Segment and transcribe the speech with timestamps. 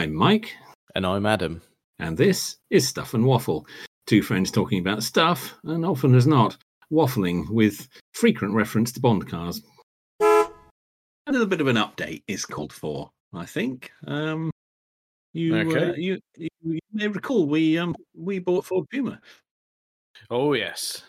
[0.00, 0.56] I'm Mike,
[0.94, 1.60] And I'm Adam.
[1.98, 3.66] and this is Stuff and Waffle.
[4.06, 6.56] Two friends talking about stuff, and often as not,
[6.90, 9.60] waffling with frequent reference to Bond cars.
[10.22, 10.48] A
[11.28, 13.90] little bit of an update is called for, I think.
[14.06, 14.50] Um,
[15.34, 19.20] you, uh, you, you, you may recall we um we bought Ford Puma.
[20.30, 21.02] Oh yes,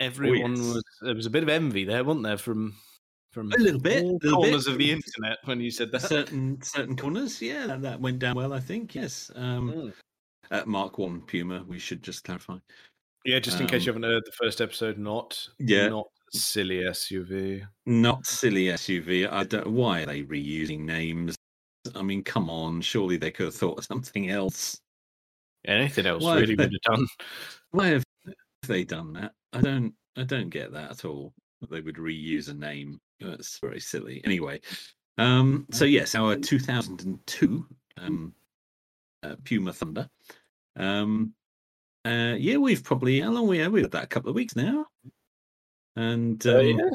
[0.00, 0.74] everyone yes.
[0.74, 0.84] was.
[1.02, 2.76] There was a bit of envy there, wasn't there, from
[3.32, 4.32] from A little bit, all little bit.
[4.32, 6.02] corners of the internet when you said that.
[6.02, 8.52] certain certain corners, yeah, that, that went down well.
[8.52, 9.30] I think yes.
[9.34, 9.92] Um, Mm.
[10.50, 12.56] at Mark One Puma, we should just clarify.
[13.24, 15.88] Yeah, just in case you Um, haven't heard the first episode, not Yeah.
[15.88, 17.66] not silly SUV.
[17.86, 19.26] Not silly SUV.
[19.30, 19.66] I don't.
[19.68, 21.34] Why are they reusing names?
[21.94, 22.80] I mean, come on.
[22.80, 24.78] Surely they could have thought of something else.
[25.66, 27.06] Anything else Why- really would have done.
[27.72, 28.04] Why have
[28.66, 29.32] they done that?
[29.52, 29.94] I don't.
[30.16, 31.32] I don't get that at all.
[31.70, 32.98] They would reuse a name.
[33.20, 34.20] That's very silly.
[34.24, 34.60] Anyway,
[35.18, 35.66] um.
[35.70, 37.66] So yes, our 2002
[38.00, 38.34] um,
[39.22, 40.08] uh, Puma Thunder.
[40.76, 41.32] Um.
[42.04, 42.34] Uh.
[42.38, 44.86] Yeah, we've probably how long we have we had that a couple of weeks now,
[45.96, 46.90] and um, Oh, yeah.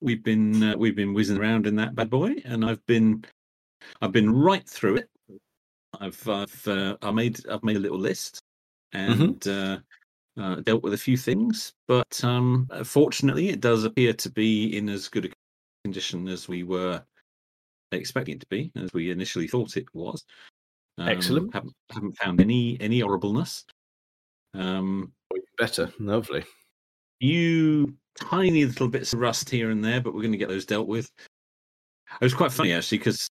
[0.00, 3.24] we've been uh, we've been whizzing around in that bad boy, and I've been
[4.02, 5.10] I've been right through it.
[6.00, 8.42] I've I've uh, I made I've made a little list
[8.92, 9.78] and uh,
[10.38, 14.76] uh, dealt with a few things, but um, uh, fortunately, it does appear to be
[14.76, 15.28] in as good a
[15.84, 17.02] condition as we were
[17.92, 20.24] expecting it to be, as we initially thought it was.
[20.98, 21.54] Um, Excellent.
[21.54, 23.64] Haven't, haven't found any any horribleness.
[24.54, 25.12] Um,
[25.58, 26.44] Better, lovely.
[27.20, 30.66] few tiny little bits of rust here and there, but we're going to get those
[30.66, 31.10] dealt with.
[32.20, 33.28] It was quite funny actually because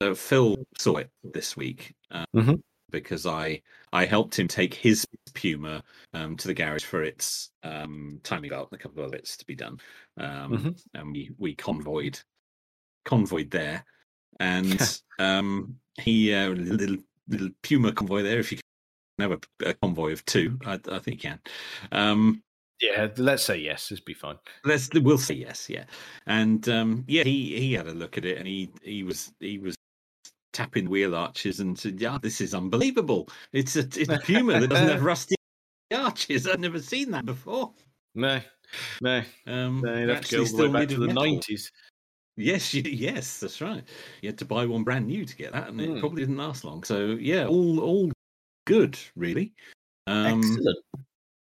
[0.00, 2.60] uh, Phil saw it this week uh, Mhm.
[3.00, 5.82] Because I I helped him take his Puma
[6.14, 9.46] um, to the garage for its um, timing belt and a couple of bits to
[9.46, 9.78] be done,
[10.18, 10.82] um, Mhm.
[10.94, 12.18] and we we convoyed
[13.04, 13.84] convoyed there,
[14.40, 14.80] and
[15.18, 16.98] um, he uh, little
[17.28, 18.38] little Puma convoy there.
[18.38, 18.58] If you
[19.18, 21.40] can have a, a convoy of two, I, I think you can.
[21.92, 22.42] Um,
[22.80, 23.88] Yeah, let's say yes.
[23.88, 24.38] This be fine.
[24.64, 25.84] Let's we'll say yes, yeah.
[26.26, 29.58] And um yeah, he he had a look at it and he he was he
[29.58, 29.76] was
[30.56, 33.28] tapping wheel arches and said, Yeah, this is unbelievable.
[33.52, 35.36] It's a it's a Puma that doesn't have rusty
[35.94, 36.46] arches.
[36.46, 37.74] I've never seen that before.
[38.14, 38.40] No,
[39.02, 39.94] no, Um no.
[39.94, 41.70] You'd have to go all the way still back to the nineties.
[42.38, 43.82] Yes, you, yes, that's right.
[44.22, 46.00] You had to buy one brand new to get that, and it Mm.
[46.00, 46.82] probably didn't last long.
[46.84, 48.10] So yeah, all all
[48.66, 49.52] good, really.
[50.06, 50.78] Um Excellent.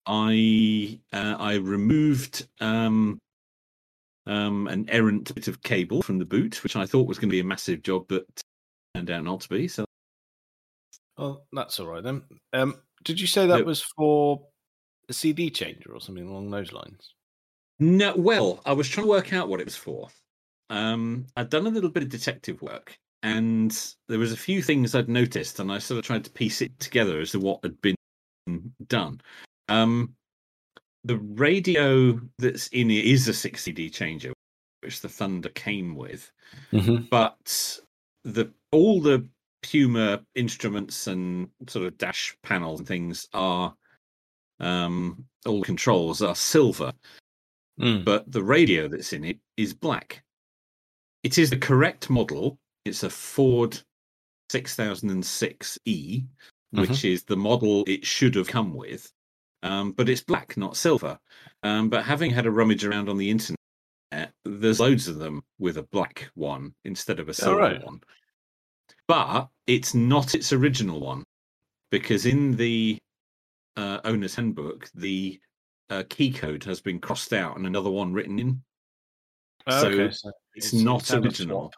[0.07, 3.19] I uh, I removed um,
[4.27, 7.35] um, an errant bit of cable from the boot, which I thought was going to
[7.35, 8.25] be a massive job, but
[8.99, 9.69] turned out not to be.
[9.69, 9.85] So
[11.17, 12.23] Well, that's all right then.
[12.53, 13.67] Um, did you say that Yep.
[13.67, 14.47] was for
[15.09, 17.15] a CD changer or something along those lines?
[17.81, 20.09] no, well, I was trying to work out what it was for.
[20.69, 23.71] Um, I'd done a little bit of detective work, and
[24.09, 26.77] there was a few things I'd noticed, and I sort of tried to piece it
[26.81, 27.95] together as to what had been
[28.89, 29.21] done.
[29.69, 30.17] Um,
[31.05, 34.33] the radio that's in it is a 6 CD changer,
[34.81, 36.33] which the Thunder came with.
[36.73, 37.05] Mm-hmm.
[37.11, 37.79] but
[38.25, 39.27] the all the
[39.62, 43.75] Puma instruments and sort of dash panels and things are
[44.61, 46.93] um all the controls are silver,
[47.81, 48.05] Mm.
[48.05, 50.25] but the radio that's in it is black.
[51.23, 52.59] It is the correct model.
[52.84, 53.81] It's a Ford
[54.50, 56.25] 6006E,
[56.73, 59.12] which is the model it should have come with.
[59.62, 61.19] Um, but it's black, not silver.
[61.62, 63.58] Um, but having had a rummage around on the internet,
[64.44, 67.84] there's loads of them with a black one instead of a silver right.
[67.84, 68.00] one.
[69.06, 71.25] But it's not its original one
[71.91, 72.99] because in the
[73.76, 75.41] uh, owner's handbook, the
[75.91, 78.62] uh, key code has been crossed out and another one written in.
[79.66, 81.72] Oh, so okay, so It's, not original.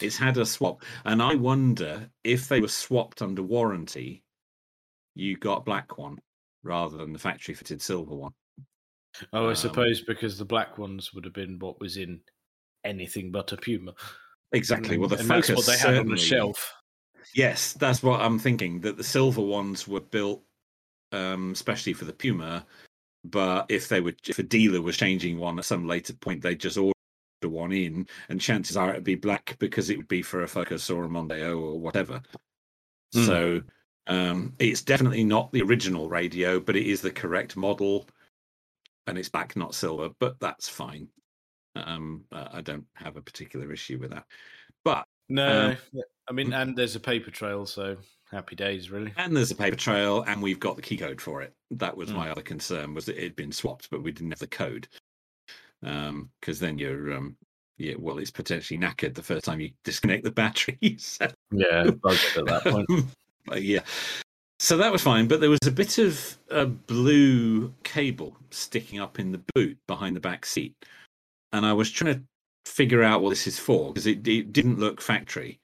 [0.00, 4.24] It's had a swap, and I wonder if they were swapped under warranty,
[5.14, 6.18] you got black one
[6.62, 8.32] rather than the factory fitted silver one.
[9.32, 12.20] Oh, I Um, suppose because the black ones would have been what was in
[12.84, 13.94] anything but a Puma.
[14.52, 14.98] Exactly.
[14.98, 16.72] Well, the and Focus that's what they had on the shelf.
[17.34, 18.80] Yes, that's what I'm thinking.
[18.80, 20.44] That the silver ones were built
[21.14, 22.66] um, especially for the Puma.
[23.24, 26.54] But if they were, if a dealer was changing one at some later point, they
[26.54, 26.92] just order
[27.42, 30.90] one in, and chances are it'd be black because it would be for a Focus
[30.90, 32.20] or a Mondeo or whatever.
[33.14, 33.24] Hmm.
[33.24, 33.62] So
[34.08, 38.06] um, it's definitely not the original radio, but it is the correct model,
[39.06, 40.10] and it's back not silver.
[40.18, 41.08] But that's fine.
[41.76, 44.24] Um, uh, I don't have a particular issue with that.
[44.84, 47.96] But No, Um, I mean, and there's a paper trail, so
[48.30, 49.12] happy days, really.
[49.16, 51.54] And there's a paper trail, and we've got the key code for it.
[51.70, 52.16] That was Mm.
[52.16, 54.86] my other concern was that it had been swapped, but we didn't have the code.
[55.82, 57.36] Um, because then you're um,
[57.76, 60.78] yeah, well, it's potentially knackered the first time you disconnect the battery.
[60.98, 62.88] so, Yeah, at that point.
[63.46, 63.80] but yeah.
[64.58, 69.18] So that was fine, but there was a bit of a blue cable sticking up
[69.18, 70.74] in the boot behind the back seat,
[71.52, 72.22] and I was trying to
[72.70, 75.60] figure out what this is for because it, it didn't look factory,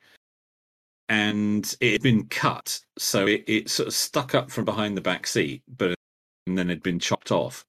[1.09, 5.01] and it had been cut, so it, it sort of stuck up from behind the
[5.01, 5.95] back seat, but
[6.47, 7.65] and then had been chopped off.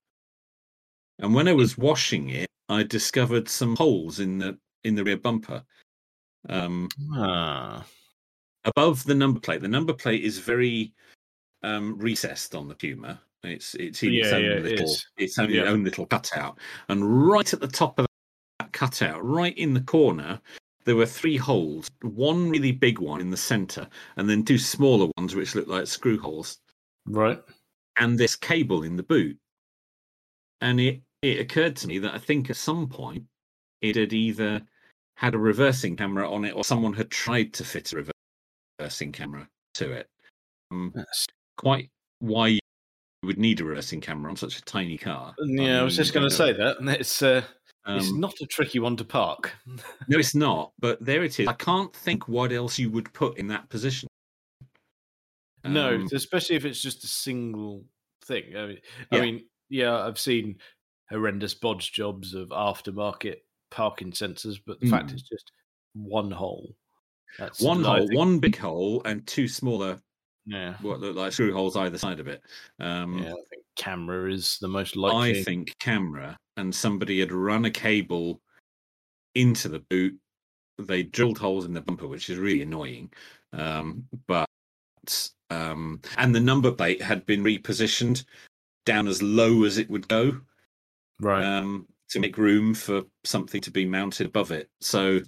[1.19, 5.17] And when I was washing it, I discovered some holes in the in the rear
[5.17, 5.63] bumper.
[6.49, 7.85] Um, Ah,
[8.65, 9.61] above the number plate.
[9.61, 10.93] The number plate is very
[11.63, 13.21] um, recessed on the Puma.
[13.43, 15.07] It's it's in its own yeah, little is.
[15.17, 15.63] its own, Yeah.
[15.63, 16.59] own little cutout,
[16.89, 18.05] and right at the top of
[18.59, 20.39] that cutout, right in the corner,
[20.85, 21.89] there were three holes.
[22.03, 23.87] One really big one in the centre,
[24.17, 26.59] and then two smaller ones which look like screw holes,
[27.07, 27.41] right.
[27.97, 29.37] and this cable in the boot.
[30.61, 33.23] And it it occurred to me that I think at some point
[33.81, 34.61] it had either
[35.15, 38.20] had a reversing camera on it, or someone had tried to fit a reversing
[38.89, 40.07] camera to it.
[40.71, 41.25] Um, That's,
[41.57, 41.89] quite
[42.19, 42.59] why you
[43.23, 45.35] would need a reversing camera on such a tiny car.
[45.45, 46.79] yeah, I was just going to say that.
[46.79, 47.43] and It's uh,
[47.87, 49.51] it's um, not a tricky one to park.
[49.65, 49.77] no,
[50.19, 50.71] it's not.
[50.79, 51.47] But there it is.
[51.47, 54.07] I can't think what else you would put in that position.
[55.63, 57.85] no, Um, especially if it's just a single
[58.25, 58.55] thing.
[58.55, 58.77] I mean,
[59.11, 59.21] I Yeah.
[59.21, 60.57] mean, yeah, I've seen
[61.09, 63.37] horrendous bodge jobs of aftermarket
[63.69, 65.51] parking sensors, but the fact is just
[65.93, 66.75] one hole.
[67.37, 69.99] That's one hole, one big hole, and two smaller,
[70.45, 72.41] Yeah, what look like screw holes either side of it.
[72.79, 73.31] Um, yeah.
[73.31, 75.39] I think camera is the most likely.
[75.39, 78.41] I think camera, and somebody had run a cable
[79.35, 80.17] into the boot.
[80.77, 83.11] They drilled holes in the bumper, which is really annoying.
[83.53, 84.47] Um, but
[85.49, 88.25] um, and the number plate had been repositioned
[88.85, 90.39] down as low as it would go
[91.19, 91.43] right.
[91.43, 94.69] um, to make room for something to be mounted above it.
[94.79, 95.19] So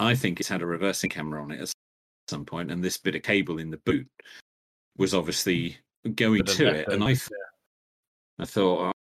[0.00, 1.72] I think it's had a reversing camera on it at
[2.28, 4.08] some point, and this bit of cable in the boot
[4.96, 5.76] was obviously
[6.14, 6.88] going to it.
[6.88, 7.28] And I, th-
[8.38, 8.92] I thought, "Oh,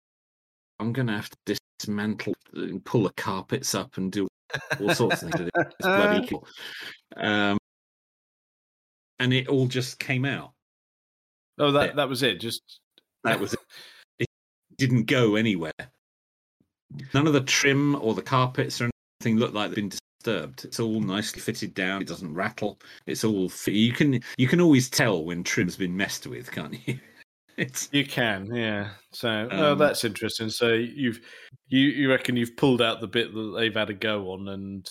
[0.80, 4.26] I'm going to have to dismantle and pull the carpets up and do
[4.80, 5.50] all sorts of things
[5.80, 6.46] bloody cable.
[7.16, 7.58] Um,
[9.18, 10.52] and it all just came out.
[11.58, 11.94] Oh, that Yeah.
[11.94, 12.38] that was it.
[12.40, 12.62] Just
[13.24, 13.60] That was it.
[14.20, 14.28] It
[14.76, 15.72] didn't go anywhere.
[17.14, 18.90] None of the trim or the carpets or
[19.20, 19.90] anything looked like they've been
[20.22, 20.64] disturbed.
[20.64, 22.02] It's all nicely fitted down.
[22.02, 22.78] It doesn't rattle.
[23.06, 23.74] It's all fit.
[23.74, 26.98] You can you can always tell when trim's been messed with, can't you?
[27.56, 28.90] It's You can, yeah.
[29.10, 30.48] So, oh, Um, that's interesting.
[30.48, 31.20] So you've
[31.66, 34.88] you you reckon you've pulled out the bit that they've had a go on, and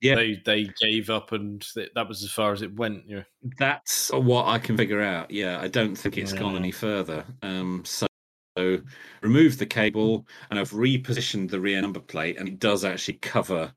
[0.00, 0.16] Yeah.
[0.16, 3.04] they they gave up, and th- that was as far as it went.
[3.06, 3.22] Yeah,
[3.56, 5.30] that's what I can figure out.
[5.30, 7.24] Yeah, I don't think it's gone any further.
[7.42, 8.08] Um, so,
[8.56, 8.80] so
[9.22, 13.72] removed the cable and I've repositioned the rear number plate, and it does actually cover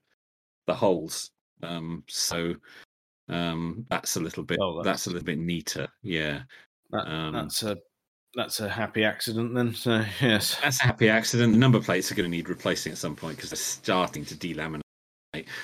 [0.67, 1.31] the holes.
[1.63, 2.55] Um, so
[3.29, 4.85] um, that's a little bit Oh, that's...
[4.85, 5.87] that's- a little bit neater.
[6.01, 6.43] Yeah,
[6.91, 7.77] that, Um, that's a
[8.33, 9.73] that's a happy accident then.
[9.73, 11.53] So yes, that's a happy accident.
[11.53, 14.35] The number plates are going to need replacing at some point because they're starting to
[14.35, 14.81] delaminate.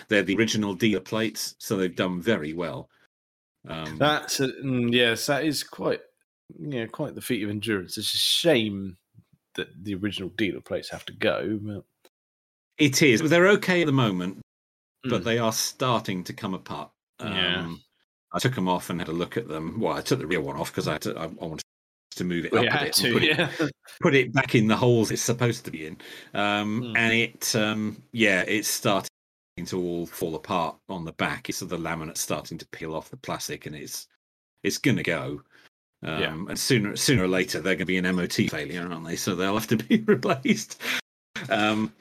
[0.08, 2.90] They're the original dealer plates, so they've done very well.
[3.68, 6.00] Um, that's a, mm, yes, that is quite
[6.58, 7.98] yeah quite the feat of endurance.
[7.98, 8.98] It's a shame
[9.56, 11.60] that the original dealer plates have to go.
[11.62, 11.84] But,
[12.78, 13.22] it is.
[13.22, 14.40] They're okay at the moment,
[15.10, 15.26] but Mm.
[15.26, 16.92] they are starting to come apart.
[17.20, 17.74] Um, Yeah.
[18.34, 19.80] I took them off and had a look at them.
[19.80, 21.64] Well, I took the rear one off because I, to- I I wanted
[22.16, 23.52] to move it Well, up a bit to, put, it, yeah.
[24.02, 25.98] put it back in the holes it's supposed to be in.
[26.34, 26.98] Um, Hmm.
[26.98, 29.10] And it, um, yeah, it's starting
[29.66, 31.50] to all fall apart on the back.
[31.50, 34.08] It's the laminate starting to peel off the plastic, and it's
[34.64, 35.42] it's going to go.
[36.04, 36.34] Um, Yeah.
[36.34, 39.16] And sooner sooner or later they're going to be an MOT failure, aren't they?
[39.16, 40.82] So they'll have to be replaced.
[41.50, 41.94] Um,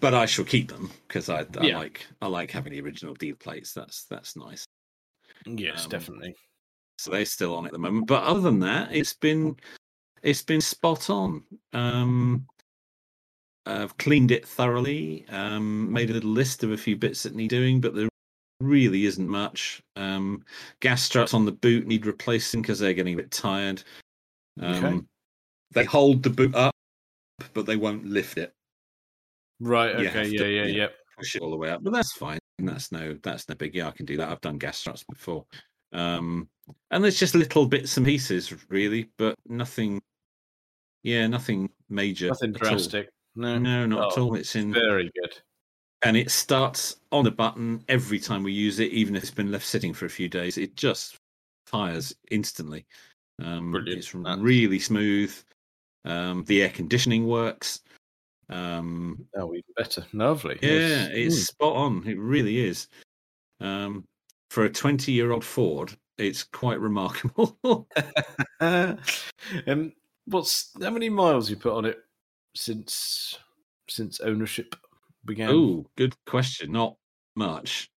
[0.00, 1.78] but I shall keep them because I, I Yeah.
[1.78, 3.72] like I like having the original deal plates.
[3.72, 4.64] That's that's nice.
[5.46, 6.34] yes, Um, definitely.
[6.98, 8.06] So they're still on at the moment.
[8.06, 9.56] But other than that, it's been
[10.22, 11.42] it's been spot on.
[11.72, 12.46] Um,
[13.66, 15.26] I've cleaned it thoroughly.
[15.28, 18.08] Um, made a little list of a few bits that need doing, but there
[18.60, 19.82] really isn't much.
[19.96, 20.44] Um,
[20.80, 23.82] gas struts on the boot need replacing because they're getting a bit tired.
[24.60, 25.00] Um, Okay.
[25.72, 26.74] They hold the boot up,
[27.54, 28.52] but they won't lift it.
[29.62, 29.94] Right.
[29.94, 30.26] Okay.
[30.28, 30.38] Yeah.
[30.38, 30.64] to- Yeah.
[30.64, 30.76] yeah.
[30.76, 30.88] Yeah.
[31.18, 31.82] push it all the way up.
[31.84, 32.38] But that's fine.
[32.58, 33.74] That's no that's no big.
[33.74, 34.28] Yeah, I can do that.
[34.28, 35.44] I've done gas struts before.
[35.92, 36.48] Um,
[36.90, 40.00] and there's just little bits and pieces, really, but nothing.
[41.02, 42.28] Yeah, nothing major.
[42.28, 42.68] Nothing at all.
[42.70, 43.10] drastic.
[43.34, 43.58] No.
[43.58, 44.34] No, not at Oh, all.
[44.36, 45.38] It's in, Very good.
[46.02, 49.50] and it starts on the button every time we use it, even if it's been
[49.50, 50.58] left sitting for a few days.
[50.58, 51.16] It just
[51.66, 52.86] fires instantly.
[53.42, 53.98] Um, Brilliant.
[53.98, 55.34] It's really smooth.
[56.04, 57.80] Um, the air conditioning works.
[58.52, 60.04] Um, oh, even better.
[60.12, 60.58] Lovely.
[60.62, 61.10] yeah, Yes.
[61.12, 61.46] it's Mm.
[61.46, 62.06] spot on.
[62.06, 62.88] It really is.
[63.60, 64.04] Um,
[64.50, 67.56] for a 20 year old Ford, it's quite remarkable.
[68.60, 69.92] um,
[70.26, 71.98] what's how many miles you put on it
[72.54, 73.38] since
[73.88, 74.76] since ownership
[75.24, 75.50] began?
[75.50, 76.72] oh, good question.
[76.72, 76.96] Not
[77.36, 77.90] much.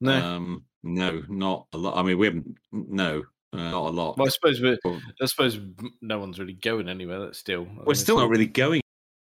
[0.00, 0.12] no.
[0.12, 1.96] Um, no, not a lot.
[1.96, 4.18] I mean, we haven't, no, uh, not a lot.
[4.18, 5.60] well, I suppose we're, I suppose
[6.00, 7.20] no one's really going anywhere.
[7.20, 8.81] That's still We're still not really going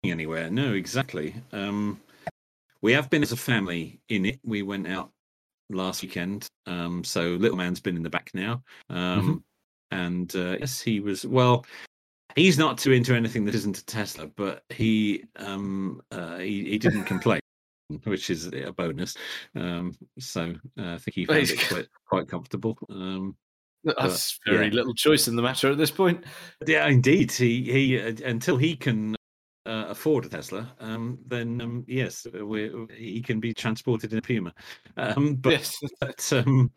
[0.03, 0.49] anywhere.
[0.49, 1.35] No, exactly.
[1.51, 1.99] Um,
[2.81, 4.39] we have been as a family in it.
[4.43, 5.11] We went out
[5.69, 6.47] last weekend.
[6.65, 8.63] Um, so little man's been in the back now.
[8.89, 9.43] Um,
[9.91, 11.65] and uh, yes, he was well.
[12.35, 16.77] He's not too into anything that isn't a Tesla, but he um, uh, he, he
[16.77, 17.41] didn't complain,
[18.05, 19.17] which is a bonus.
[19.55, 22.77] Um, so uh, I think he found it quite, quite comfortable.
[22.89, 23.35] Um,
[23.83, 24.73] That's but, very yeah.
[24.73, 26.23] little choice in the matter at this point.
[26.65, 27.33] Yeah, indeed.
[27.33, 29.15] He he uh, until he can
[29.91, 34.53] afford a Tesla, um, then um, yes, we he can be transported in a Puma.
[34.97, 35.77] Um, but yes.
[35.99, 36.71] but, um,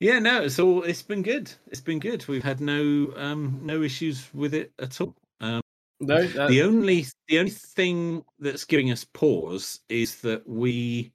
[0.00, 1.52] yeah, no, it's all it's been good.
[1.68, 2.26] It's been good.
[2.26, 5.14] We've had no um, no issues with it at all.
[5.40, 5.60] Um,
[6.00, 11.12] No, that, the only the only thing that's giving us pause is that we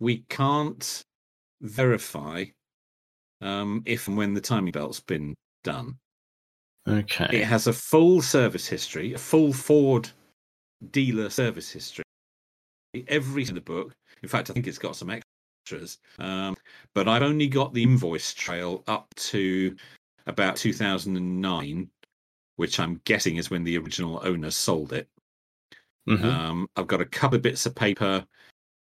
[0.00, 1.02] we can't
[1.60, 2.44] verify
[3.40, 5.96] um, if and when the timing belt's been done.
[6.88, 7.28] okay.
[7.32, 10.10] It has a full service history, a full Ford
[10.90, 12.04] dealer service history.
[13.08, 13.94] Every in the book.
[14.22, 15.98] In fact, I think it's got some extras.
[16.18, 16.56] Um,
[16.94, 19.76] but I've only got the invoice trail up to
[20.26, 21.90] about 2009,
[22.56, 25.08] which I'm guessing is when the original owner sold it.
[26.08, 26.24] Mhm.
[26.24, 28.26] Um, I've got a couple of bits of paper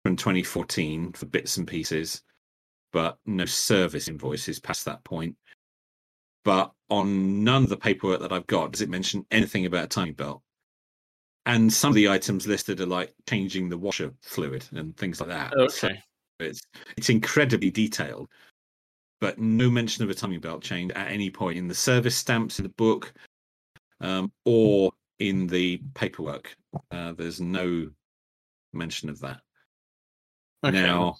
[0.03, 2.21] from 2014 for bits and pieces,
[2.91, 5.37] but no service invoices past that point.
[6.43, 9.87] But on none of the paperwork that I've got does it mention anything about a
[9.87, 10.43] timing belt.
[11.45, 15.29] And some of the items listed are like changing the washer fluid and things like
[15.29, 15.51] that.
[15.71, 15.99] So okay.
[16.39, 16.61] it's
[16.95, 18.29] it's incredibly detailed,
[19.19, 22.59] but no mention of a timing belt change at any point in the service stamps
[22.59, 23.13] in the book,
[23.99, 26.55] um, or in the paperwork.
[26.91, 27.89] Uh, there's no
[28.73, 29.39] mention of that.
[30.63, 30.81] okay.
[30.81, 31.15] Now,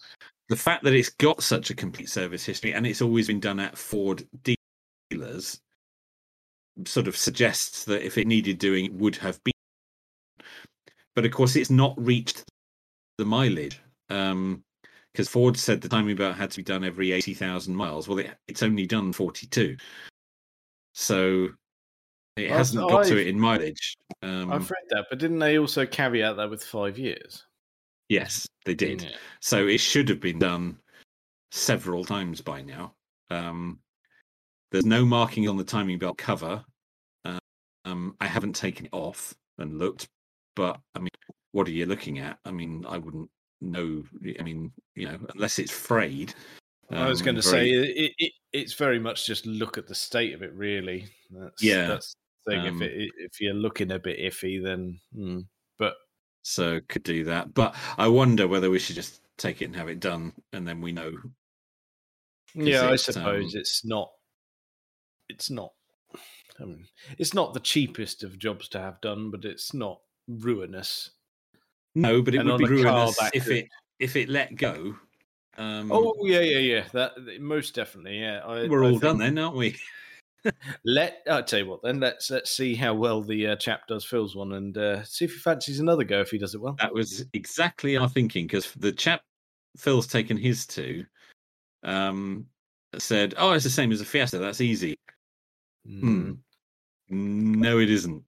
[0.49, 3.59] the fact that it's got such a complete service history and it's always been done
[3.59, 4.27] at Ford
[5.11, 5.61] dealers
[6.85, 9.52] sort of suggests that if it needed doing, it would have been.
[11.15, 12.43] But of course, it's not reached
[13.17, 18.07] the mileage because Ford said the timing belt had to be done every 80,000 miles.
[18.07, 19.77] Well, it, it's only done 42.
[20.93, 21.49] So
[22.35, 23.95] it Well, hasn't got to I've- it in mileage.
[24.21, 27.43] Um, I've read that, but didn't they also caveat that with five years?
[28.09, 29.01] yes, they did.
[29.01, 29.09] Yeah.
[29.39, 30.77] So it should have been done
[31.51, 32.93] several times by now.
[33.31, 33.79] Um,
[34.71, 36.63] there's no marking on the timing belt cover.
[37.25, 37.39] Uh,
[37.85, 40.07] um, I haven't taken it off and looked,
[40.55, 41.09] but I mean,
[41.51, 42.39] what are you looking at?
[42.45, 43.29] I mean, I wouldn't
[43.61, 44.03] know.
[44.39, 46.33] I mean, you know, unless it's frayed.
[46.91, 49.87] I was um, going to very- say it, it, it's very much just look at
[49.87, 51.07] the state of it, really.
[51.31, 52.67] That's, Yeah, that's the thing.
[52.67, 55.39] um, if it, if you're looking a bit iffy, then hmm.
[55.79, 55.95] but
[56.43, 57.53] so could do that.
[57.53, 60.81] But I wonder whether we should just take it and have it done, and then
[60.81, 61.11] we know.
[62.53, 64.11] yeah, I suppose um, it's not.
[65.29, 65.71] It's not.
[66.59, 66.85] I mean,
[67.17, 71.11] it's not the cheapest of jobs to have done, but it's not ruinous.
[71.95, 73.67] No, but it And would be ruinous if it
[73.99, 74.95] if it let go.
[75.57, 76.85] Um, Oh yeah, yeah, yeah.
[76.93, 78.19] That most definitely.
[78.19, 79.75] Yeah, I, we're I all done then, aren't we?
[80.85, 84.03] Let I tell you what, then let's let's see how well the uh, chap does
[84.03, 86.75] Phil's one, and uh, see if he fancies another go if he does it well.
[86.79, 89.21] That was exactly our thinking because the chap
[89.77, 91.05] Phil's taken his to
[91.83, 92.47] um,
[92.97, 94.37] said, "Oh, it's the same as a Fiesta.
[94.39, 94.97] That's easy."
[95.87, 96.33] Hmm.
[97.09, 98.23] No, it isn't.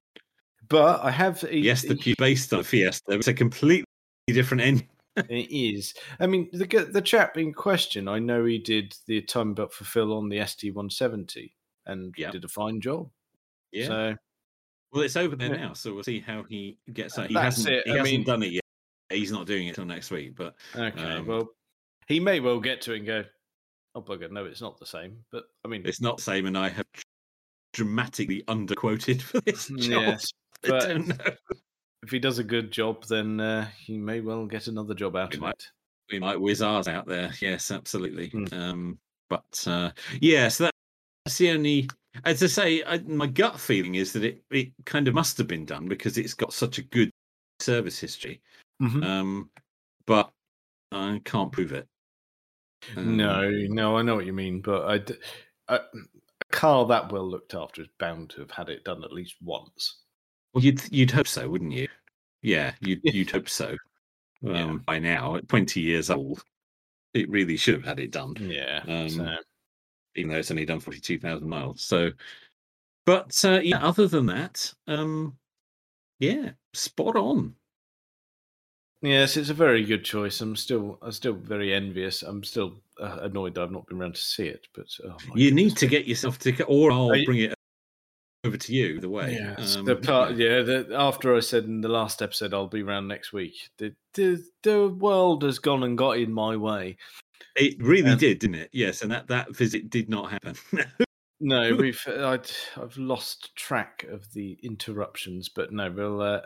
[0.68, 1.42] But I have.
[1.42, 3.12] he- Yes, the he- based on Fiesta.
[3.14, 3.86] It's a completely
[4.28, 4.88] different engine.
[5.30, 5.94] it is.
[6.20, 9.84] I mean, the the chap in question, I know he did the time belt for
[9.86, 11.56] Phil on the ST one seventy
[11.86, 12.32] and Yeah.
[12.32, 13.10] did a fine job.
[13.72, 13.88] Yeah.
[13.88, 14.16] So
[14.92, 15.68] well, it's over there Yeah.
[15.68, 17.28] now, so we'll see how he gets on.
[17.28, 17.76] He That's hasn't.
[17.76, 18.64] it, He I hasn't mean- done it yet.
[19.10, 20.36] He's not doing it till next week.
[20.36, 21.50] But okay, Um, well,
[22.08, 23.24] he may well get to it and go,
[23.94, 26.58] "Oh bugger, no, it's not the same." But I mean, it's not the same, and
[26.58, 26.86] I have
[27.74, 30.02] dramatically underquoted for this job.
[30.02, 30.32] yes,
[30.68, 31.16] but know.
[32.04, 35.32] if he does a good job, then uh, he may well get another job out
[35.34, 35.52] He of might.
[35.52, 35.72] it.
[36.14, 37.32] we might whiz ours out there.
[37.42, 38.30] Yes, absolutely.
[38.30, 38.46] Hmm.
[38.54, 39.92] Um, but uh,
[40.22, 40.70] yeah, so
[41.26, 41.90] that's the only.
[42.24, 45.48] As I say, I, my gut feeling is that it, it kind of must have
[45.48, 47.10] been done because it's got such a good
[47.60, 48.42] service history.
[48.82, 49.04] Mhm.
[49.04, 49.50] Um,
[50.08, 50.32] but
[50.92, 51.88] I can't prove it.
[52.96, 54.84] Um, no, no, I know what you mean, but
[55.68, 59.04] I, a a car that well looked after is bound to have had it done
[59.04, 60.04] at least once.
[60.56, 61.90] Well, you'd you'd hope so, wouldn't you?
[62.42, 63.72] Yeah, you'd, you'd hope so.
[64.46, 64.78] Um, Yeah.
[64.86, 66.46] By now, at 20 years old,
[67.14, 68.82] it really should have had it done, Yeah.
[68.88, 69.36] Um, so,
[70.16, 71.82] even though it's only done 42,000 miles.
[71.82, 72.12] So,
[73.06, 75.36] but uh, yeah, other than that, um,
[76.20, 77.54] yeah, spot on.
[79.02, 80.40] yes, it's a very good choice.
[80.40, 82.24] I'm still, I'm still very envious.
[82.24, 84.68] I'm still uh, annoyed that I've not been around to see it.
[84.74, 87.55] But oh You need to get yourself to, or I'll you- bring it
[88.46, 89.34] over to you the way.
[89.40, 90.62] Yeah, Um, the part, yeah.
[90.62, 94.44] The, after I said in the last episode I'll be around next week, the the,
[94.64, 96.98] the world has gone and got in my way.
[97.56, 98.70] It really Um, did, didn't it?
[98.74, 100.56] Yes, and that that visit did not happen.
[101.42, 102.50] No, we've I'd,
[102.82, 106.22] I've lost track of the interruptions, but no, we'll.
[106.22, 106.42] Uh,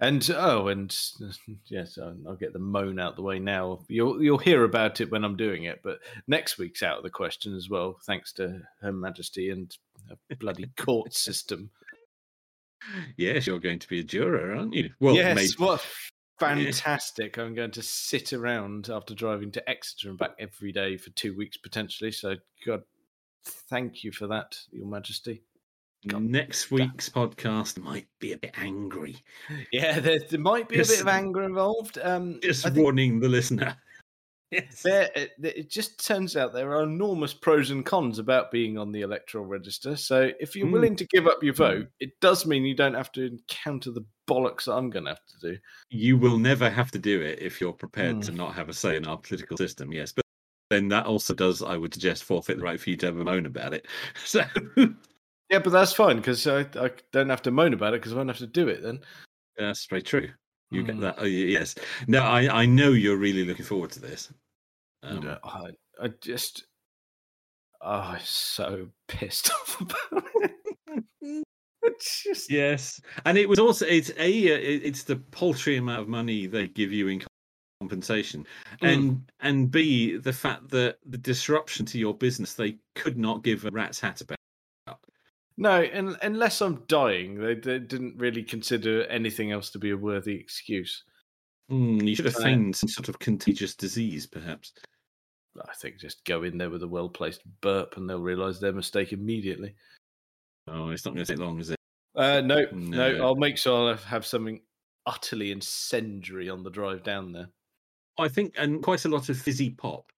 [0.00, 0.96] and oh, and
[1.66, 3.80] yes, I'll, get the moan out the way now.
[3.88, 7.10] You'll you'll hear about it when I'm doing it, but next week's out of the
[7.10, 9.74] question as well, thanks to Her Majesty and
[10.30, 11.70] a bloody court system.
[13.16, 14.90] yes, you're going to be a juror, aren't you?
[15.00, 15.48] Well, yes, maybe.
[15.58, 15.84] what
[16.38, 17.36] fantastic!
[17.36, 21.36] I'm going to sit around after driving to Exeter and back every day for two
[21.36, 22.10] weeks potentially.
[22.10, 22.84] So, God,
[23.44, 25.42] thank you for that, Your Majesty.
[26.04, 29.16] Next week's podcast might be a bit angry.
[29.72, 31.98] Yeah, there, there might be a bit of anger involved.
[32.02, 33.76] Um, Just think warning the listener.
[34.52, 34.82] Yes.
[34.82, 38.90] there, it, it just turns out there are enormous pros and cons about being on
[38.90, 39.94] the electoral register.
[39.94, 40.72] So, if you're Mm.
[40.72, 44.04] willing to give up your vote, it does mean you don't have to encounter the
[44.28, 45.58] bollocks that I'm going to have to do.
[45.90, 48.20] You will never have to do it if you're prepared Hmm.
[48.22, 49.92] to not have a say in our political system.
[49.92, 50.24] Yes, but
[50.68, 53.24] then that also does, I would suggest, forfeit the right for you to have a
[53.24, 53.86] moan about it.
[54.24, 54.42] So
[55.50, 58.16] Yeah, but that's fine because I, I don't have to moan about it because I
[58.16, 59.00] won't have to do it then.
[59.58, 60.28] that's very true.
[60.70, 60.86] You Mm.
[60.86, 61.14] get that?
[61.18, 61.74] Oh, yes.
[62.06, 64.32] No, I I know you're really looking forward to this.
[65.02, 66.66] Um, uh, I, I just,
[67.80, 71.44] oh, I'm so pissed off about it.
[71.82, 76.08] It's just, Yes, and it was also it's a uh, it's the paltry amount of
[76.08, 77.22] money they give you in
[77.80, 78.46] compensation,
[78.82, 78.88] Mm.
[78.92, 83.64] and and b the fact that the disruption to your business they could not give
[83.64, 84.36] a rat's hat about.
[85.60, 89.96] No, and, unless I'm dying, they, they didn't really consider anything else to be a
[89.96, 91.04] worthy excuse.
[91.70, 94.72] Mm, you should have feigned some sort of contagious disease, perhaps.
[95.62, 98.72] I think just go in there with a well placed burp and they'll realise their
[98.72, 99.74] mistake immediately.
[100.66, 101.78] Oh, it's not going to take long, is it?
[102.16, 103.24] Uh, no, no, No.
[103.24, 104.62] I'll make sure I have something
[105.04, 107.50] utterly incendiary on the drive down there.
[108.18, 110.10] I think, and quite a lot of fizzy pop.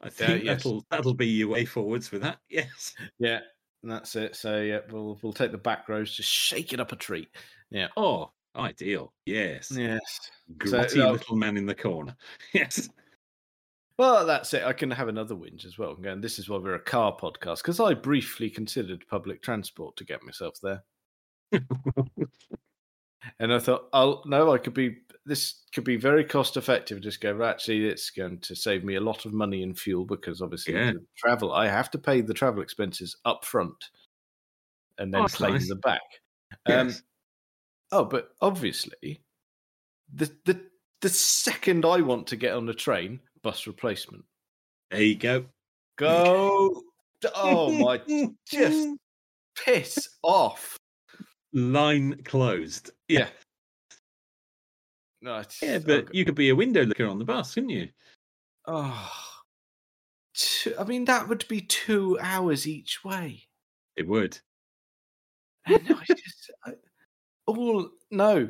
[0.00, 0.62] I think yes.
[0.62, 2.38] that'll that'll be your way forwards with that.
[2.48, 2.94] Yes.
[3.18, 3.40] Yeah,
[3.82, 4.36] and that's it.
[4.36, 7.28] So yeah, we'll we'll take the back rows, just shake it up a treat.
[7.70, 7.88] Yeah.
[7.96, 9.12] Oh, ideal.
[9.26, 9.70] Yes.
[9.70, 10.00] Yes.
[10.58, 12.16] Grotty uh, little man in the corner.
[12.52, 12.88] Yes.
[13.98, 14.64] Well, that's it.
[14.64, 15.94] I can have another whinge as well.
[16.02, 20.04] And this is why we're a car podcast because I briefly considered public transport to
[20.04, 20.82] get myself there,
[23.38, 24.96] and I thought, oh no, I could be.
[25.30, 27.00] This could be very cost effective.
[27.00, 27.36] Just go.
[27.36, 30.74] "Well, Actually, it's going to save me a lot of money in fuel because obviously
[30.74, 30.90] Yeah.
[30.94, 31.52] the travel.
[31.52, 33.76] I have to pay the travel expenses up front,
[34.98, 35.68] and then Oh, claim nice.
[35.68, 36.02] the back.
[36.66, 36.92] Um,
[37.92, 39.22] Oh, but obviously,
[40.12, 40.68] the the
[41.00, 44.24] the second I want to get on a train, bus replacement.
[44.90, 45.46] There you go.
[45.96, 46.82] Go.
[47.36, 48.00] Oh my!
[48.46, 48.88] Just
[49.64, 50.76] piss off.
[51.52, 52.90] line closed.
[53.06, 53.28] Yeah.
[55.22, 57.88] No, Yeah, but g- you could be a window looker on the bus, couldn't you?
[58.66, 59.10] oh,
[60.34, 63.44] two, I mean that would be two hours each way.
[63.96, 64.38] It would.
[65.66, 66.72] And I just I,
[67.46, 68.48] all no.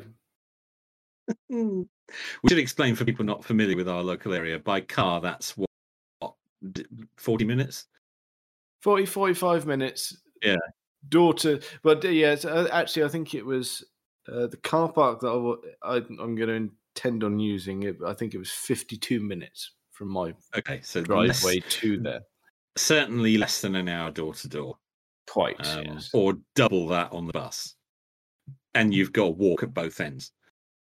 [2.43, 4.59] We should explain for people not familiar with our local area.
[4.59, 5.69] By car, that's what,
[6.19, 6.33] what
[7.15, 7.87] 40 minutes?
[8.81, 10.17] 40, 45 minutes.
[10.43, 10.57] Yeah.
[11.07, 13.83] Daughter, but uh, yeah, uh, actually, I think it was
[14.27, 15.29] uh, the car park that
[15.83, 16.53] I, I, I'm going to
[16.95, 17.83] intend on using.
[17.83, 22.21] It, I think it was 52 minutes from my Okay, so driveway less- to there.
[22.75, 24.77] certainly less than an hour door to door,
[25.29, 26.09] Quite, um, yes.
[26.13, 27.75] or double that on the bus.
[28.73, 30.31] And you've got to walk at both ends.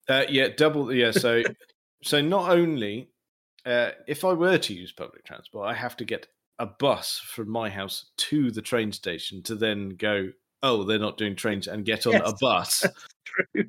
[0.09, 0.93] Uh, yeah, double.
[0.93, 1.43] Yeah, so
[2.03, 3.11] so not only
[3.67, 6.27] uh, if I were to use public transport, I have to get
[6.59, 10.31] a bus from my house to the train station to then go.
[10.63, 12.35] Oh, they're not doing trains, and get on a Yes.
[12.41, 12.87] bus.
[13.25, 13.65] True.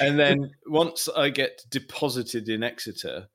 [0.00, 3.28] and then once I get deposited in Exeter,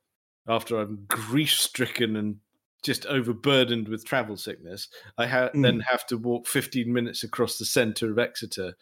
[0.48, 2.38] after I'm grief stricken and
[2.84, 4.88] just overburdened with travel sickness,
[5.18, 5.64] I ha- Mm.
[5.64, 8.76] then have to walk 15 minutes across the centre of Exeter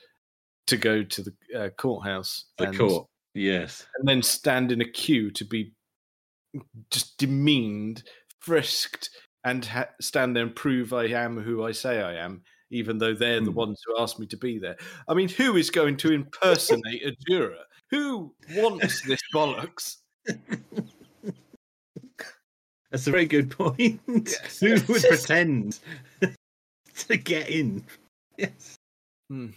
[0.67, 2.45] to go to the uh, courthouse.
[2.57, 3.07] the and, court.
[3.33, 3.85] Yes.
[3.97, 5.73] And then stand in a queue to be
[6.91, 8.03] just demeaned,
[8.39, 9.09] frisked,
[9.43, 13.13] and ha- stand there and prove I am who I say I am, even though
[13.13, 13.55] they're the Mm.
[13.55, 14.77] ones who asked me to be there.
[15.07, 17.63] I mean, who is going to impersonate a juror?
[17.91, 19.97] Who wants this bollocks?
[22.91, 23.99] That's a very good point.
[24.07, 24.59] Yes.
[24.59, 25.79] Who would pretend
[27.07, 27.83] to get in?
[28.37, 28.75] Yes.
[29.29, 29.47] Hmm.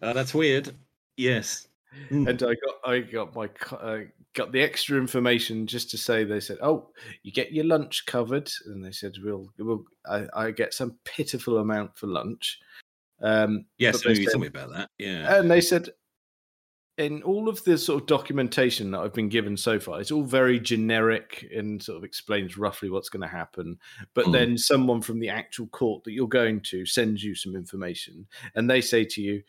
[0.00, 0.74] Uh, that's weird.
[1.18, 1.68] Yes.
[2.10, 2.28] Mm.
[2.30, 3.98] and I got I got my uh,
[4.34, 6.90] got the extra information just to say they said, "Oh,
[7.22, 11.58] you get your lunch covered," and they said, "We'll, we'll I, I get some pitiful
[11.58, 12.58] amount for lunch."
[13.20, 14.90] Um, yes, but they you told me about that.
[14.98, 15.38] Yeah.
[15.38, 15.90] and they said,
[16.96, 20.22] in all of the sort of documentation that I've been given so far, it's all
[20.22, 23.78] very generic and sort of explains roughly what's going to happen.
[24.14, 24.32] But Hmm.
[24.32, 28.68] then someone from the actual court that you're going to sends you some information, and
[28.68, 29.42] they say to you,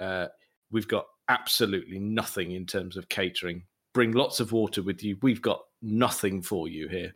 [0.00, 0.28] uh,
[0.70, 3.64] "We've got absolutely nothing in terms of catering.
[3.94, 5.16] Bring lots of water with you.
[5.22, 7.14] We've got nothing for you here."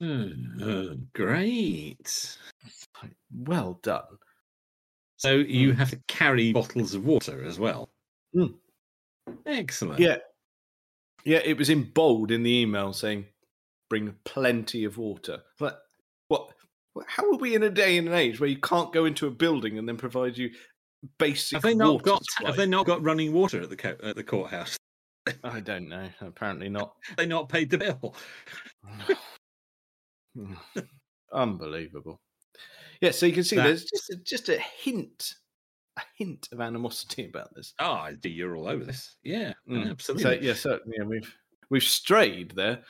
[0.00, 2.36] Uh, great.
[3.32, 4.04] Well done.
[5.16, 5.76] So you Mm.
[5.76, 7.90] have to carry bottles of water as well.
[8.34, 8.54] Mm.
[9.44, 10.00] Excellent.
[10.00, 10.18] Yeah,
[11.24, 11.38] yeah.
[11.44, 13.26] It was in bold in the email saying,
[13.90, 15.82] "Bring plenty of water." But
[16.28, 16.54] what?
[17.06, 19.30] How are we in a day and an age where you can't go into a
[19.30, 20.54] building and then provide you
[21.18, 21.56] basic?
[21.56, 22.24] Have they not water got?
[22.24, 22.48] supply?
[22.50, 24.76] Have they not got running water at the co- at the courthouse?
[25.44, 26.08] I don't know.
[26.20, 26.94] Apparently not.
[27.16, 28.14] They not paid the bill.
[31.32, 32.20] Unbelievable.
[33.00, 35.34] Yeah, so you can see That- there's just a, just a hint,
[35.96, 37.74] a hint of animosity about this.
[37.78, 38.28] Oh, I do.
[38.28, 39.16] You're all over this.
[39.22, 39.90] Yeah, Mm.
[39.90, 40.22] absolutely.
[40.22, 41.32] So yeah, so yeah, we've
[41.70, 42.82] we've strayed there.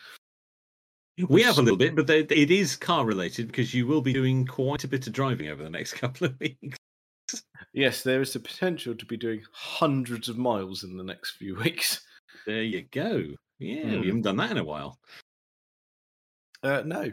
[1.28, 4.46] we have a little bit, but it is car related because you will be doing
[4.46, 6.78] quite a bit of driving over the next couple of weeks.
[7.74, 11.56] Yes, there is the potential to be doing hundreds of miles in the next few
[11.62, 12.00] weeks.
[12.48, 13.34] There you go.
[13.58, 14.00] Yeah, Mm.
[14.00, 14.98] we haven't done that in a while.
[16.62, 17.12] Uh, no,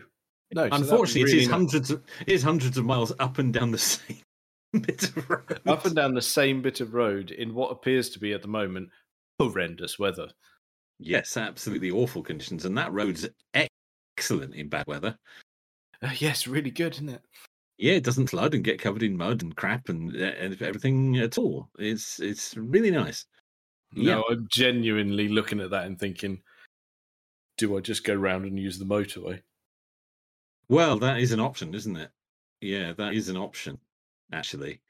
[0.54, 0.70] no.
[0.70, 1.54] so Unfortunately, it really is nice.
[1.54, 4.22] hundreds of it is hundreds of miles up and down the same
[4.72, 5.60] bit of road.
[5.66, 8.48] up and down the same bit of road in what appears to be at the
[8.48, 8.90] moment
[9.38, 10.30] horrendous weather.
[11.00, 15.18] Yes, absolutely awful conditions, and that road's excellent in bad weather.
[16.02, 17.22] Uh, yes, really good, isn't it?
[17.78, 21.18] Yeah, it doesn't flood and get covered in mud and crap and, uh, and everything
[21.18, 21.68] at all.
[21.78, 23.26] It's it's really nice.
[23.96, 24.16] Yeah.
[24.16, 26.42] No, I'm genuinely looking at that and thinking,
[27.58, 29.42] do I just go round and use the motorway?
[30.68, 32.12] Well, that is an option, isn't it?
[32.62, 33.78] Yeah, that is an option
[34.34, 34.82] actually,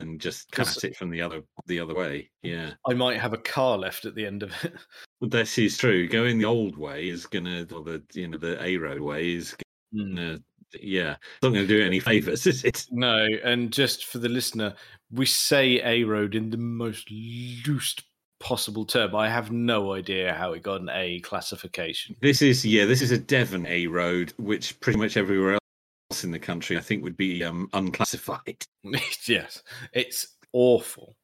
[0.00, 2.30] and just cut it from the other the other way.
[2.42, 4.74] Yeah, I might have a car left at the end of it.
[5.18, 6.06] Well, this is true.
[6.06, 9.56] Going the old way is gonna, or the you know the A road way is
[9.90, 10.14] hmm.
[10.14, 10.40] gonna,
[10.78, 12.84] yeah, it's not gonna do any favors, is it?
[12.90, 14.74] No, and just for the listener,
[15.10, 17.96] we say A road in the most loose
[18.46, 19.16] possible term.
[19.16, 22.14] I have no idea how it got an A classification.
[22.22, 25.58] This is yeah, this is a Devon A road, which pretty much everywhere
[26.10, 28.64] else in the country I think would be um unclassified.
[29.26, 31.16] yes, it's awful.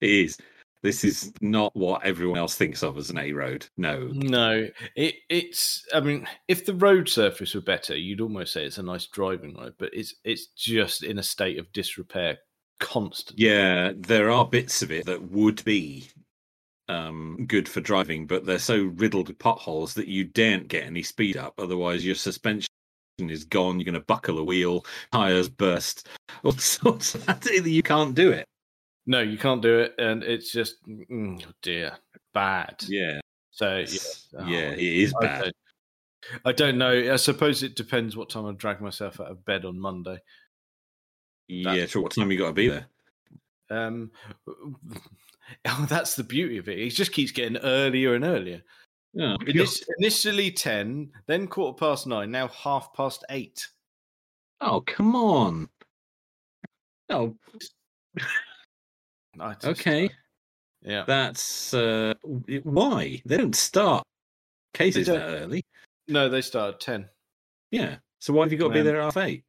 [0.00, 0.38] It is.
[0.84, 3.66] This is not what everyone else thinks of as an A road.
[3.76, 4.12] No.
[4.12, 5.84] No, it, it's.
[5.92, 9.56] I mean, if the road surface were better, you'd almost say it's a nice driving
[9.56, 9.74] road.
[9.78, 12.38] But it's it's just in a state of disrepair
[12.78, 13.46] constantly.
[13.46, 16.08] Yeah, there are bits of it that would be
[16.88, 21.02] um good for driving, but they're so riddled with potholes that you daren't get any
[21.02, 21.54] speed up.
[21.58, 22.68] Otherwise, your suspension
[23.18, 23.78] is gone.
[23.78, 26.08] You're going to buckle a wheel, tires burst,
[26.44, 27.14] all sorts.
[27.14, 28.46] Of, you can't do it.
[29.06, 31.96] No, you can't do it, and it's just mm, oh dear,
[32.34, 32.84] bad.
[32.86, 33.20] Yeah,
[33.50, 35.42] So yeah, yeah, oh, it is I bad.
[35.42, 35.56] don't,
[36.44, 37.12] I don't know.
[37.12, 40.18] I suppose it depends what time I drag myself out of bed on Monday.
[41.48, 42.02] Yeah, sure.
[42.02, 42.86] What time you got to be there?
[43.70, 44.10] Um,
[45.66, 46.78] oh, that's the beauty of it.
[46.78, 48.62] It just keeps getting earlier and earlier.
[49.14, 49.36] Yeah,
[49.98, 53.66] initially ten, then quarter past nine, now half past eight.
[54.60, 55.68] Oh, come on.
[57.08, 57.34] Oh,
[58.18, 60.10] just- okay.
[60.82, 61.04] yeah.
[61.06, 62.14] That's uh,
[62.64, 64.04] why they don't start
[64.74, 65.18] cases don't.
[65.18, 65.64] that early.
[66.06, 67.08] No, they start at ten.
[67.70, 67.96] Yeah.
[68.20, 69.44] So why have you got to be Um, there at half eight?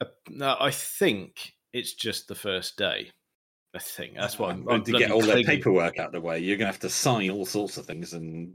[0.00, 3.10] Uh, no, I think it's just the first day.
[3.76, 6.38] I think that's why I'm, I'm to get all their paperwork out of the way,
[6.38, 8.54] you're going to have to sign all sorts of things, and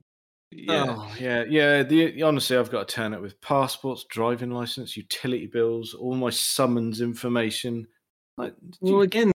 [0.50, 1.84] yeah, Oh, yeah, yeah.
[1.84, 6.32] The honestly, I've got to turn it with passports, driving license, utility bills, all my
[6.32, 7.88] summons information.
[8.38, 9.32] Like, well, you- again,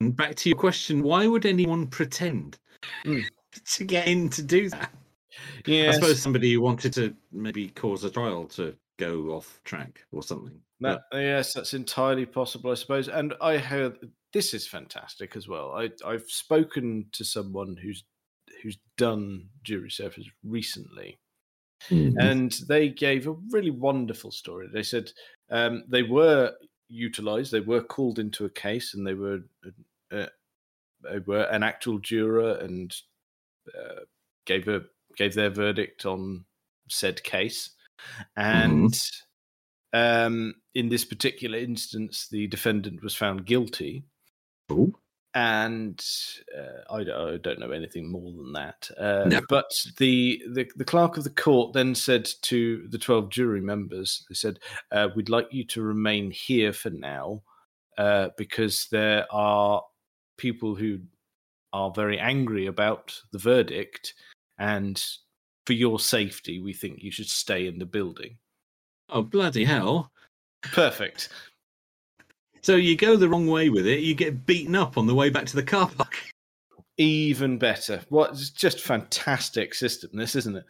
[0.00, 2.58] back to your question: Why would anyone pretend
[3.06, 3.24] Mm.
[3.76, 4.92] to get in to do that?
[5.64, 10.04] yeah, I suppose somebody who wanted to maybe cause a trial to go off track
[10.12, 10.60] or something.
[10.80, 13.08] That, yes, that's entirely possible, I suppose.
[13.08, 13.98] And I heard
[14.36, 15.72] this is fantastic as well.
[15.72, 18.04] I, I've spoken to someone who's
[18.62, 21.18] who's done jury service recently,
[21.90, 22.18] Mm-hmm.
[22.18, 24.66] and they gave a really wonderful story.
[24.72, 25.12] They said
[25.50, 26.52] um, they were
[26.88, 29.40] utilized, they were called into a case, and they were
[30.10, 30.26] uh,
[31.02, 32.94] they were an actual juror, and
[33.78, 34.00] uh,
[34.46, 34.82] gave a
[35.16, 36.44] gave their verdict on
[36.88, 37.70] said case,
[38.36, 38.98] and
[39.92, 44.04] um, in this particular instance, the defendant was found guilty.
[45.34, 46.02] And
[46.56, 48.90] uh, I, don't- I don't know anything more than that.
[48.98, 49.40] Uh, No.
[49.50, 54.24] But the, the the clerk of the court then said to the twelve jury members,
[54.30, 54.58] they said,
[54.92, 57.42] uh, "We'd like you to remain here for now,
[57.98, 59.82] uh, because there are
[60.38, 61.00] people who
[61.74, 64.14] are very angry about the verdict,
[64.58, 65.04] and
[65.66, 68.38] for your safety, we think you should stay in the building."
[69.10, 70.10] oh, bloody hell!
[70.62, 71.28] Perfect.
[72.66, 75.30] So you go the wrong way with it, you get beaten up on the way
[75.30, 76.18] back to the car park.
[76.98, 78.00] Even better.
[78.08, 78.32] What?
[78.32, 80.10] It's just fantastic system.
[80.12, 80.64] This isn't it?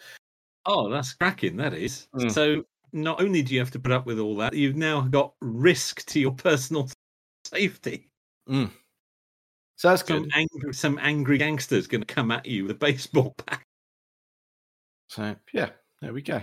[0.66, 1.56] Oh, that's cracking.
[1.56, 2.06] That is.
[2.14, 2.30] Mm.
[2.30, 5.32] So not only do you have to put up with all that, you've now got
[5.40, 6.86] risk to your personal
[7.46, 8.10] safety.
[8.46, 8.68] So
[9.82, 10.32] that's Some good.
[10.34, 13.62] angry, some angry gangster's going to come at you with a baseball bat.
[15.08, 15.70] So yeah,
[16.02, 16.42] there we go.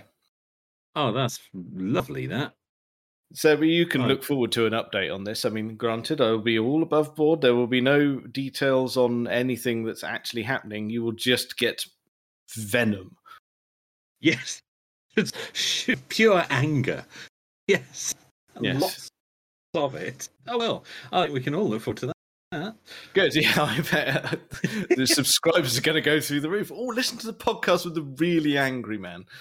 [0.95, 2.25] Oh, that's lovely.
[2.25, 2.55] That.
[3.35, 5.43] So you can look forward to an update on this.
[5.43, 7.41] I mean, granted, I will be all above board.
[7.41, 10.91] There will be no details on anything that's actually happening.
[10.91, 11.85] You will just get
[12.55, 13.17] venom.
[14.19, 14.61] Yes.
[15.15, 15.31] It's
[16.09, 17.05] pure anger.
[17.67, 18.15] Yes.
[18.59, 18.81] Yes.
[18.81, 19.09] Lots
[19.75, 20.27] of it.
[20.47, 20.85] Oh well.
[21.11, 22.13] I think we can all look forward to
[22.51, 22.75] that.
[23.13, 23.35] Good.
[23.35, 24.39] Yeah, I bet
[24.89, 26.71] the subscribers are going to go through the roof.
[26.73, 29.25] Oh, listen to the podcast with the really angry man.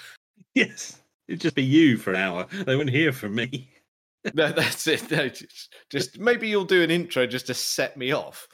[0.55, 0.99] Yes.
[1.27, 2.45] It'd just be you for an hour.
[2.51, 3.72] They wouldn't hear from me.
[4.33, 5.11] No, that's it.
[5.11, 8.47] No, just, just maybe you'll do an intro just to set me off.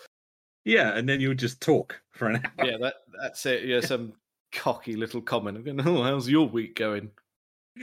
[0.65, 2.65] Yeah, and then you'll just talk for an hour.
[2.65, 3.65] Yeah, that that's it.
[3.65, 4.13] Yeah, some
[4.51, 5.58] cocky little comment.
[5.58, 7.12] I'm going, oh, how's your week going?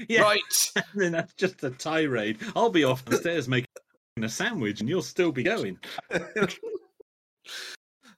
[0.08, 0.22] Yeah.
[0.22, 0.70] Right.
[0.76, 2.38] And then that's just a tirade.
[2.54, 3.66] I'll be off the stairs making
[4.20, 5.78] a sandwich and you'll still be going.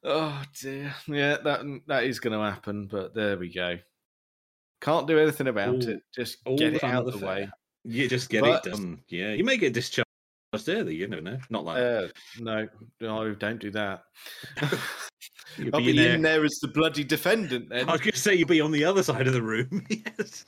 [0.04, 0.94] oh dear.
[1.06, 2.86] Yeah, that that is going to happen.
[2.86, 3.78] But there we go.
[4.80, 6.02] Can't do anything about All- it.
[6.14, 7.48] Just get it out of the the way.
[7.84, 9.02] You just get But- it done.
[9.08, 9.32] Yeah.
[9.32, 10.04] You may get discharged
[10.68, 11.38] early, you never know.
[11.50, 12.08] Not like Uh,
[12.40, 12.68] no,
[13.00, 14.04] no, don't do that.
[15.56, 16.36] you'll I'll be, be in in there.
[16.38, 17.88] there as the bloody defendant then.
[17.88, 19.86] I was going to say you'll be on the other side of the room.
[19.90, 20.46] yes.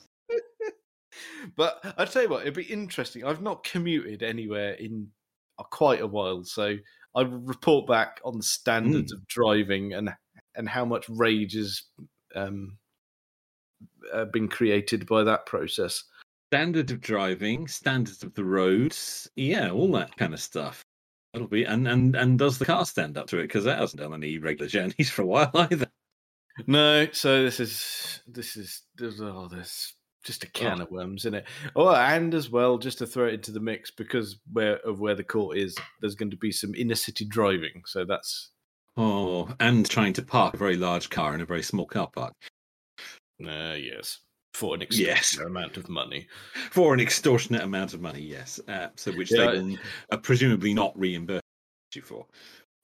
[1.55, 3.23] But I'll tell you what, it'd be interesting.
[3.25, 5.07] I've not commuted anywhere in
[5.71, 6.75] quite a while, so
[7.15, 10.13] I report back on the standards of driving and
[10.55, 11.83] and how much rage has
[12.35, 12.77] um,
[14.13, 16.03] uh, been created by that process.
[16.51, 19.29] Standard of driving, standards of the roads.
[19.35, 20.83] Yeah, all that kind of stuff.
[21.33, 23.43] It'll be and and and does the car stand up to it?
[23.43, 25.87] Because that hasn't done any regular journeys for a while either.
[26.67, 29.93] No, so this is this is there's oh there's
[30.25, 30.83] just a can Oh.
[30.83, 31.45] of worms in it.
[31.75, 35.15] Oh, and as well, just to throw it into the mix because where of where
[35.15, 37.81] the court is, there's going to be some inner city driving.
[37.85, 38.51] So that's
[38.97, 42.33] Oh, and trying to park a very large car in a very small car park
[43.41, 44.19] uh, yes
[44.53, 45.19] for an Yes.
[45.19, 46.27] extortionate amount of money.
[46.71, 48.21] for an extortionate amount of money.
[48.21, 49.51] Yes, uh, so which Yeah.
[49.51, 49.77] they will
[50.11, 51.41] uh, presumably not reimburse
[51.95, 52.27] you for.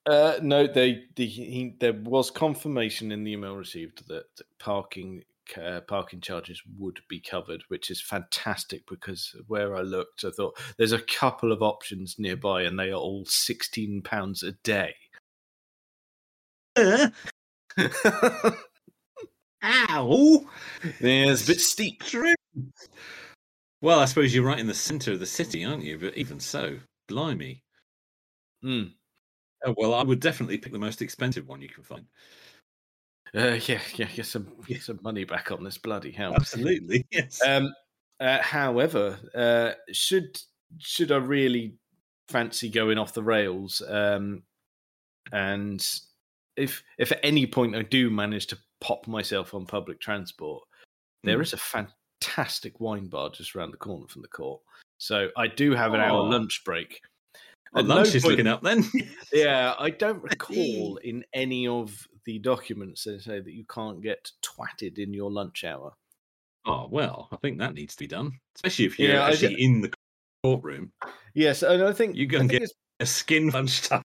[0.06, 4.26] Uh, no, they the, he, there was confirmation in the email received that
[4.60, 5.24] parking
[5.56, 10.58] uh, parking charges would be covered, which is fantastic because where I looked, I thought
[10.78, 14.96] there's a couple of options nearby, and they are all sixteen pounds a day.
[16.76, 17.10] Uh,
[19.64, 20.46] ow!
[21.00, 22.04] Yeah, it's a bit steep.
[22.04, 22.36] True.
[23.82, 25.98] Well, I suppose you're right in the centre of the city, aren't you?
[26.00, 27.64] But even so, blimey.
[28.62, 28.84] Hmm.
[29.66, 32.06] Oh, well, I would definitely pick the most expensive one you can find.
[33.36, 36.34] Uh, yeah, yeah, get some get some money back on this bloody hell.
[36.34, 37.42] Absolutely, yes.
[37.46, 37.74] Um,
[38.20, 40.40] uh, however, uh, should
[40.78, 41.76] should I really
[42.30, 44.44] fancy going off the rails, um,
[45.32, 45.86] and
[46.56, 50.64] if if at any point I do manage to pop myself on public transport,
[51.24, 51.42] there Hmm.
[51.44, 54.62] is a fantastic wine bar just around the corner from the court.
[54.98, 56.26] So I do have an hour Oh.
[56.30, 57.02] lunch break.
[57.74, 58.84] Well, At no lunch is point- looking up then.
[59.34, 64.32] Yeah, I don't recall in any of the documents that say that you can't get
[64.42, 65.94] twatted in your lunch hour.
[66.66, 69.82] oh well, I think that needs to be done, especially if you're Yeah, actually in
[69.82, 69.92] the
[70.44, 70.92] courtroom.
[71.34, 74.02] Yes, and I think You and think get- it's A skin lunchtime.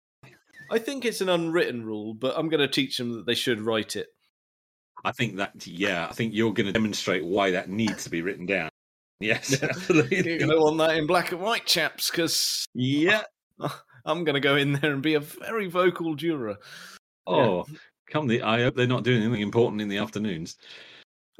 [0.71, 3.61] I think it's an unwritten rule, but I'm going to teach them that they should
[3.61, 4.09] write it.
[5.05, 8.23] I think that yeah, I think you're going to demonstrate why that needs to be
[8.23, 8.69] written down.
[9.23, 10.17] Yes, absolutely.
[10.17, 13.25] You're going to want that in black and white, chaps, because Yeah.
[14.07, 16.57] I'm going to go in there and be a very vocal juror.
[17.27, 17.67] Oh,
[18.07, 18.41] come the!
[18.41, 20.57] I hope they're not doing anything important in the afternoons.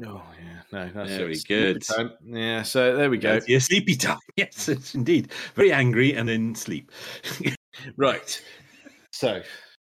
[0.05, 1.83] Oh yeah, no, that's Very good.
[2.23, 3.33] Yeah, so there we go.
[3.35, 4.19] Yes, yeah, sleepy time.
[4.37, 5.33] Yes, indeed.
[5.55, 6.93] Very angry and then sleep.
[7.97, 8.43] Right.
[9.11, 9.43] So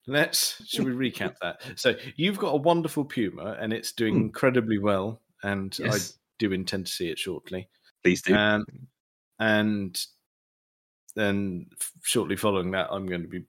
[0.08, 1.62] let's should we recap that?
[1.76, 4.22] So you've got a wonderful Puma, and it's doing Hmm.
[4.22, 6.14] incredibly well, and Yes.
[6.14, 7.68] I do intend to see it shortly.
[8.04, 8.36] Please do.
[8.36, 8.66] Um,
[9.40, 10.00] and
[11.16, 11.68] then
[12.04, 13.46] shortly following that, I'm going to be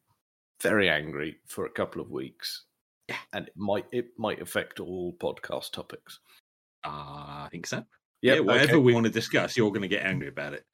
[0.63, 2.65] very angry for a couple of weeks,
[3.09, 3.17] Yeah.
[3.33, 6.21] and it might it might affect all podcast topics.
[6.85, 7.85] Ah, I think so.
[8.23, 8.77] Yep, yeah, whatever okay.
[8.83, 10.65] we want to discuss, you're going to get angry about it.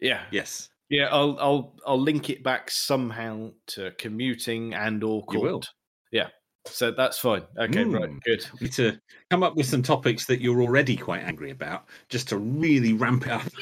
[0.00, 0.70] Yeah, Yes.
[0.90, 1.08] Yeah.
[1.10, 5.50] I'll I'll I'll link it back somehow to commuting and or You will.
[5.52, 5.68] court.
[6.12, 6.28] Yeah,
[6.66, 7.42] so that's fine.
[7.58, 8.22] Okay, right, Mm.
[8.22, 8.46] good.
[8.60, 12.28] We need to come up with some topics that you're already quite angry about, just
[12.30, 13.42] to really ramp it up.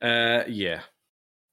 [0.00, 0.82] Uh, yeah,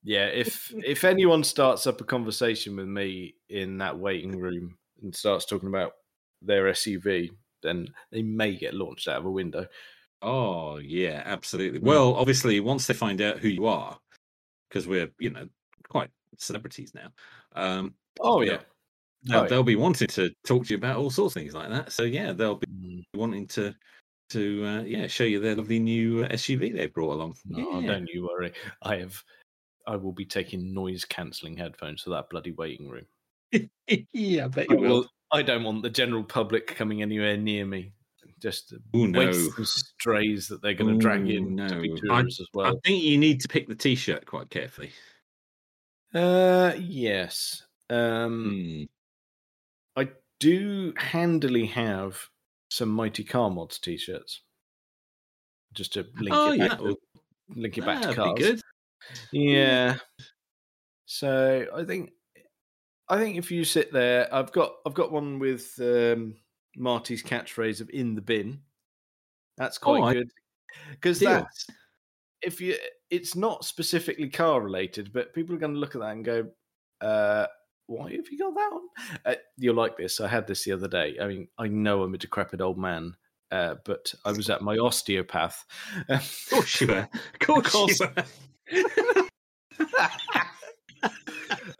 [0.03, 0.27] yeah.
[0.27, 5.45] If if anyone starts up a conversation with me in that waiting room and starts
[5.45, 5.93] talking about
[6.41, 7.31] their SUV,
[7.63, 9.65] then they may get launched out of a window.
[10.21, 11.29] Oh yeah, Hmm.
[11.29, 11.79] absolutely.
[11.79, 13.97] Well, obviously, once they find out who you are,
[14.69, 15.47] because we're you know
[15.89, 17.11] quite celebrities now,
[17.53, 18.61] um, Oh Yeah.
[19.23, 19.49] they'll, Oh, yeah.
[19.49, 21.91] they'll be wanting to talk to you about all sorts of things like that.
[21.91, 23.75] So yeah, they'll be Mm, wanting to
[24.31, 27.35] to uh, yeah show you their lovely new uh, SUV they brought along.
[27.45, 27.87] No, yeah.
[27.87, 28.53] don't you worry.
[28.83, 29.23] I have.
[29.87, 33.07] I will be taking noise cancelling headphones for that bloody waiting room.
[34.13, 34.89] yeah, I bet I, you will.
[34.89, 37.93] will- I don't want the general public coming anywhere near me.
[38.39, 39.21] Just Oh no.
[39.21, 41.95] and strays that they're going to drag Ooh, in to be no.
[41.97, 42.67] tourists as well.
[42.67, 44.91] I think you need to pick the t-shirt quite carefully.
[46.13, 47.63] Uh, yes.
[47.89, 48.87] Um,
[49.95, 50.01] Hmm.
[50.01, 52.29] I do handily have
[52.71, 54.41] some Mighty Car Mods t-shirts.
[55.73, 57.21] Just to link Oh it yeah, back, would- to,
[57.59, 58.33] link it back to that'd cars.
[58.37, 58.61] be good.
[59.31, 59.97] Yeah.
[61.05, 62.11] So I think
[63.09, 66.35] I think if you sit there, I've got I've got one with um,
[66.75, 68.61] Marty's catchphrase of "in the bin."
[69.57, 70.31] That's quite Oh, good
[70.91, 71.67] because that's
[72.41, 72.75] if you
[73.09, 76.47] it's not specifically car related, but people are going to look at that and go,
[77.01, 77.47] uh,
[77.87, 78.81] "Why have you got that on?"
[79.25, 80.21] Uh, you're like this.
[80.21, 81.17] I had this the other day.
[81.21, 83.15] I mean, I know I'm a decrepit old man.
[83.51, 85.65] Uh, but I was at my osteopath.
[86.07, 87.09] Of course you were.
[87.33, 87.99] Of course, course.
[88.71, 89.27] you were.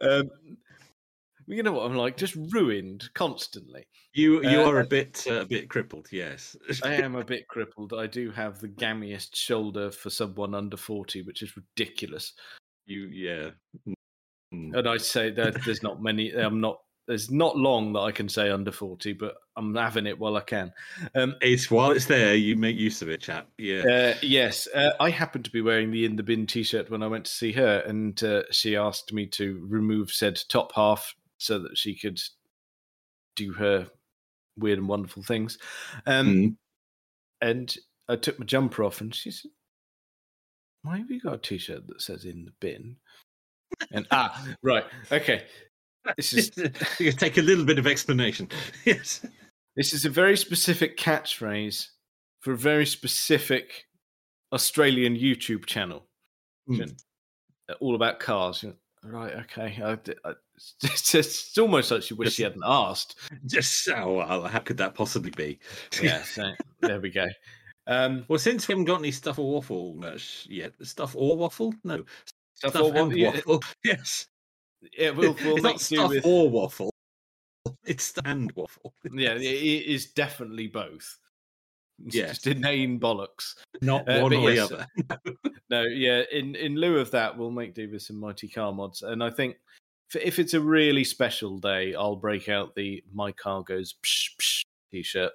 [0.00, 0.30] um,
[1.50, 3.86] you know what I'm like, just ruined constantly.
[4.12, 6.08] You you Uh, are a bit uh, a bit crippled.
[6.10, 6.56] Yes.
[6.82, 7.92] I am a bit crippled.
[7.92, 12.32] I do have the gammiest shoulder for someone under 40, which is ridiculous.
[12.86, 13.50] you yeah.
[14.52, 14.76] Mm.
[14.76, 18.28] And I say that there's not many, I'm not, there's not long that I can
[18.28, 20.72] say under 40, but I'm having it while I can.
[21.14, 23.48] Um, It's while it's there, you make use of it, chap.
[23.58, 23.82] Yeah.
[23.82, 27.06] Uh, yes, uh, I happened to be wearing the in the bin t-shirt when I
[27.06, 31.58] went to see her, and uh, she asked me to remove said top half so
[31.58, 32.20] that she could
[33.34, 33.88] do her
[34.56, 35.58] weird and wonderful things.
[36.06, 36.56] Um, Mm.
[37.42, 37.76] And
[38.06, 39.50] I took my jumper off, and she said,
[40.82, 42.96] "Why have you got a t-shirt that says in the bin?"
[43.90, 45.46] And ah, right, okay.
[46.18, 46.50] This is
[47.00, 48.48] you take a little bit of explanation.
[48.84, 49.24] Yes.
[49.76, 51.88] This is a very specific catchphrase
[52.40, 53.86] for a very specific
[54.52, 56.06] Australian YouTube channel.
[56.68, 57.00] Mm.
[57.80, 58.64] all about cars.
[59.02, 59.80] Right, okay.
[59.82, 59.92] I,
[60.28, 60.34] I,
[60.82, 63.16] it's, it's almost like she wished she hadn't asked.
[63.46, 65.58] Just oh, well, how could that possibly be?
[66.02, 67.26] Yeah, so there we go.
[67.86, 69.96] Um, Well, since we haven't got any stuff or waffle
[70.48, 71.74] yet, stuff or waffle?
[71.84, 72.04] No,
[72.54, 73.62] stuff stuff or and waffle.
[73.84, 74.26] Yes,
[74.96, 76.24] yeah, we'll, we'll it's not stuff with.
[76.26, 76.90] or waffle.
[77.84, 78.94] It's stuff and waffle.
[79.12, 81.18] Yeah, it is definitely both.
[82.06, 82.28] It's Yes.
[82.38, 83.56] just inane bollocks.
[83.82, 84.86] not Uh, one or yes, the other.
[85.68, 86.22] No, yeah.
[86.32, 89.30] In in lieu of that, we'll make do with some mighty car mods, and I
[89.30, 89.56] think
[90.16, 94.64] if it's a really special day, I'll break out the my car goes psh, psh
[94.90, 95.32] t-shirt.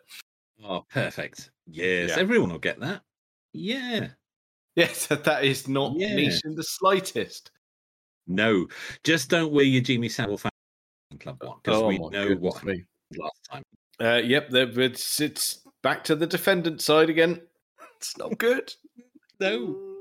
[0.63, 1.51] Oh, perfect.
[1.67, 2.17] Yes, Yeah.
[2.17, 3.01] everyone will get that.
[3.53, 4.09] Yeah.
[4.75, 6.15] Yes, that is not Yeah.
[6.15, 7.51] niche in the slightest.
[8.27, 8.67] No,
[9.03, 10.51] just don't wear your Jimmy Savile fan
[11.19, 12.83] club one because Oh my know what me.
[13.17, 13.63] last time.
[14.01, 17.41] Uh, yep, it's it's back to the defendant side again.
[17.97, 18.73] It's not good.
[19.39, 19.95] No.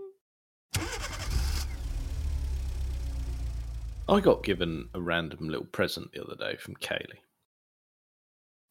[4.08, 7.20] I got given a random little present the other day from Kaylee.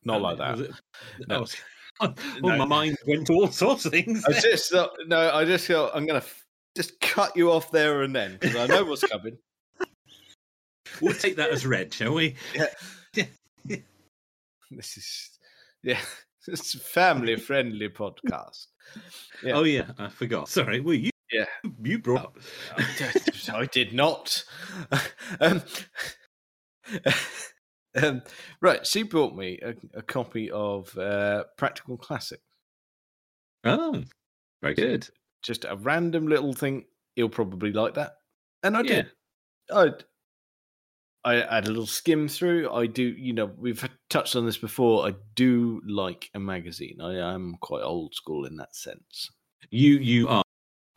[0.04, 0.58] Not like that.
[1.28, 1.36] No.
[1.36, 1.56] Oh, I was-
[2.02, 2.58] oh, No.
[2.58, 4.24] my mind went to all sorts of things.
[4.26, 6.46] I just thought, no, I just thought I'm gonna f-
[6.76, 9.38] just cut you off there and then because I know what's coming.
[11.02, 12.36] we'll take that as read, shall we?
[12.54, 12.68] Yeah.
[14.72, 15.30] This is
[15.84, 16.00] yeah,
[16.48, 18.68] it's a family friendly podcast.
[18.98, 19.02] Oh,
[19.44, 19.54] yeah.
[19.54, 20.50] Oh yeah, I forgot.
[20.50, 20.80] Sorry.
[20.80, 21.46] Well, you Yeah.
[21.84, 22.38] you brought up.
[22.78, 22.86] I,
[23.54, 24.44] I did not.
[25.40, 25.62] um,
[28.02, 28.22] um,
[28.62, 32.44] right, she brought me a, a copy of uh, Practical Classics.
[33.64, 34.04] Oh,
[34.62, 35.10] very good.
[35.42, 36.86] Just a random little thing.
[37.16, 38.14] You'll probably like that,
[38.64, 38.88] and I Yeah.
[38.90, 39.12] did.
[39.72, 39.92] I
[41.26, 42.70] I had a little skim through.
[42.72, 45.08] I do, you know, we've touched on this before.
[45.08, 47.00] I do like a magazine.
[47.02, 49.32] I am quite old school in that sense.
[49.70, 50.44] You you are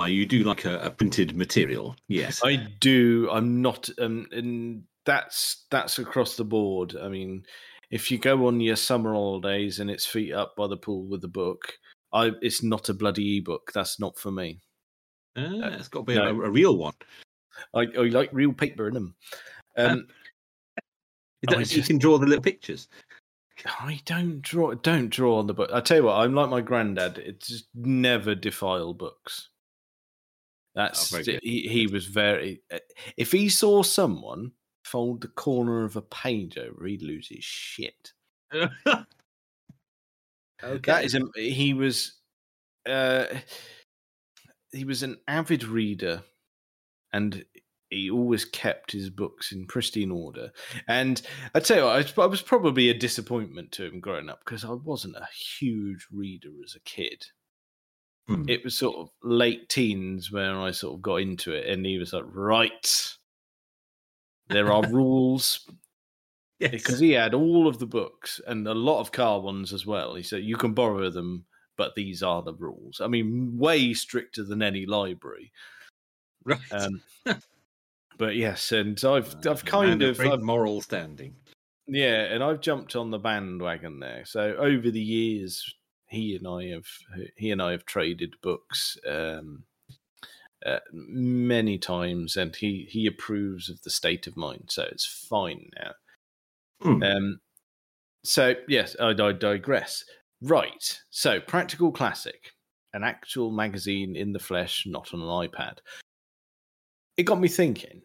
[0.05, 2.43] you do like a, a printed material, yes.
[2.45, 3.29] I do.
[3.31, 6.97] I'm not, um, and that's that's across the board.
[7.01, 7.45] I mean,
[7.91, 11.25] if you go on your summer holidays and it's feet up by the pool with
[11.25, 11.73] a book,
[12.13, 13.73] I it's not a bloody ebook.
[13.73, 14.61] That's not for me.
[15.37, 16.25] Ah, it's got to be no.
[16.25, 16.95] a, a, real one.
[17.75, 19.15] I, I like real paper in them.
[19.77, 20.07] Um,
[21.49, 22.89] um, just, you can draw the little pictures.
[23.67, 24.75] I don't draw.
[24.75, 25.71] Don't draw on the book.
[25.73, 27.19] I tell you what, I'm like my granddad.
[27.19, 29.49] It's just never defile books.
[30.77, 32.61] That's oh, he, he was very.
[32.70, 32.79] Eh,
[33.16, 34.53] if he saw someone
[34.85, 38.12] fold the corner of a page over, he'd lose his shit.
[38.55, 38.68] okay.
[40.62, 42.20] That is a, he was.
[42.87, 43.24] Uh,
[44.70, 46.22] he was an avid reader,
[47.11, 47.43] and
[47.89, 50.51] he always kept his books in pristine order.
[50.87, 51.22] And
[51.55, 54.72] I tell you what, I was probably a disappointment to him growing up because I
[54.72, 57.29] wasn't a huge reader as a kid.
[58.29, 58.45] Hmm.
[58.49, 61.99] It was sort of late teens when I sort of got into it, and he
[61.99, 63.16] was like, "Right,
[64.49, 65.68] there are rules."
[66.59, 66.70] Yes.
[66.70, 70.14] Because he had all of the books and a lot of car ones as well.
[70.14, 71.45] He said you can borrow them,
[71.77, 73.03] but these are the rules.
[73.03, 75.53] I mean, way stricter than any library.
[76.45, 76.59] Right.
[76.72, 77.03] Um,
[78.18, 81.35] but yes, and I've uh, I've kind of I've, moral standing.
[81.87, 84.24] Yeah, and I've jumped on the bandwagon there.
[84.24, 85.74] So over the years,
[86.09, 86.87] he and I have
[87.37, 89.65] he and I have traded books um,
[90.65, 95.71] uh, many times, and he he approves of the state of mind, so it's fine
[95.79, 95.93] now.
[96.81, 97.03] Hmm.
[97.03, 97.41] Um,
[98.25, 100.05] so yes, I, I digress.
[100.43, 102.53] Right, so practical classic,
[102.93, 105.79] an actual magazine in the flesh, not on an iPad.
[107.17, 108.03] It got me thinking.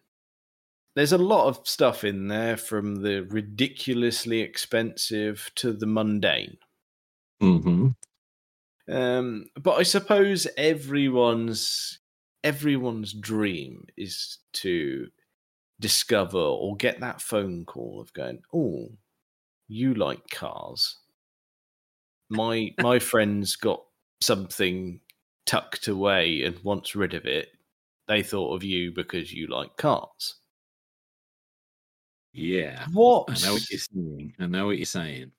[0.95, 6.57] There's a lot of stuff in there, from the ridiculously expensive to the mundane.
[7.41, 7.89] Mm-hmm.
[8.91, 11.99] Um, but I suppose everyone's
[12.43, 15.07] everyone's dream is to
[15.79, 18.89] discover or get that phone call of going, "Oh,
[19.67, 20.97] you like cars?
[22.29, 23.83] My my friend's got
[24.21, 25.01] something
[25.45, 27.49] tucked away and wants rid of it.
[28.07, 30.35] They thought of you because you like cars."
[32.33, 32.85] Yeah.
[32.93, 33.29] What?
[33.29, 34.33] I know what you're saying.
[34.39, 35.31] I know what you're saying.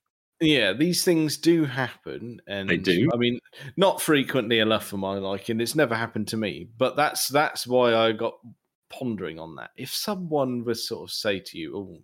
[0.43, 3.09] Yeah, these things do happen, and they do.
[3.14, 3.38] I mean,
[3.76, 5.61] not frequently enough for my liking.
[5.61, 8.34] It's never happened to me, but that's that's why I got
[8.90, 9.70] pondering on that.
[9.76, 12.03] If someone was sort of say to you, "Oh,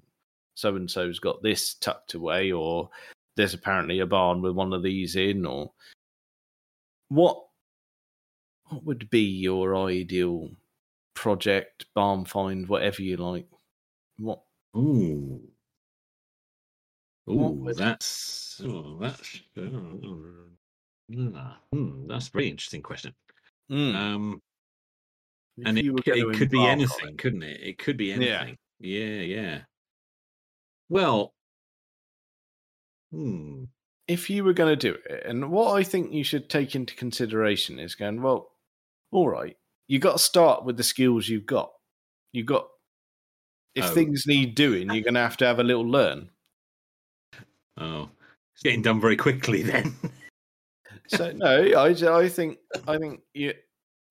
[0.55, 2.91] so and so's got this tucked away," or
[3.35, 5.73] "There's apparently a barn with one of these in," or
[7.09, 7.45] what
[8.69, 10.51] what would be your ideal
[11.15, 13.49] project, barn find, whatever you like?
[14.19, 14.43] What?
[14.77, 15.41] Ooh.
[17.29, 19.61] Oh, that's oh, that's uh,
[21.73, 23.15] hmm, that's a very interesting question.
[23.71, 23.95] Mm.
[23.95, 24.43] Um,
[25.65, 27.19] and it, it could be anything, it.
[27.19, 27.61] couldn't it?
[27.63, 28.57] It could be anything.
[28.81, 29.21] Yeah, yeah.
[29.21, 29.59] yeah.
[30.89, 31.35] Well,
[33.13, 33.65] hmm.
[34.07, 36.95] if you were going to do it, and what I think you should take into
[36.95, 38.49] consideration is going, well,
[39.11, 39.57] all right,
[39.87, 41.73] you got to start with the skills you've got.
[42.33, 42.69] You've got,
[43.75, 43.89] if oh.
[43.89, 46.31] things need doing, you're going to have to have a little learn.
[47.79, 48.11] Oh,
[48.55, 49.95] it's getting done very quickly then.
[51.09, 53.55] so no, I I think I think you,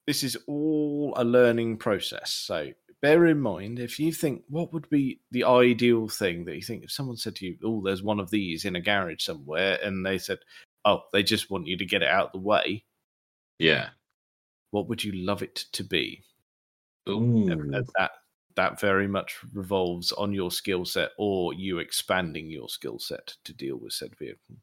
[0.06, 2.32] this is all a learning process.
[2.32, 6.62] So bear in mind if you think what would be the ideal thing that you
[6.62, 9.80] think if someone said to you, "Oh, there's one of these in a garage somewhere,"
[9.84, 10.40] and they said,
[10.86, 12.86] "Oh, they just want you to get it out of the way."
[13.60, 13.90] Yeah.
[14.72, 16.24] What would you love it to be?
[17.10, 17.46] Ooh.
[17.98, 18.12] That
[18.58, 23.54] that very much revolves on your skill set or you expanding your skill set to
[23.54, 24.58] deal with said vehicle.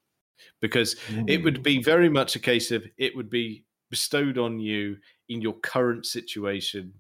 [0.61, 1.25] Because mm.
[1.31, 4.97] it would be very much a case of it would be bestowed on you
[5.29, 6.93] in your current situation,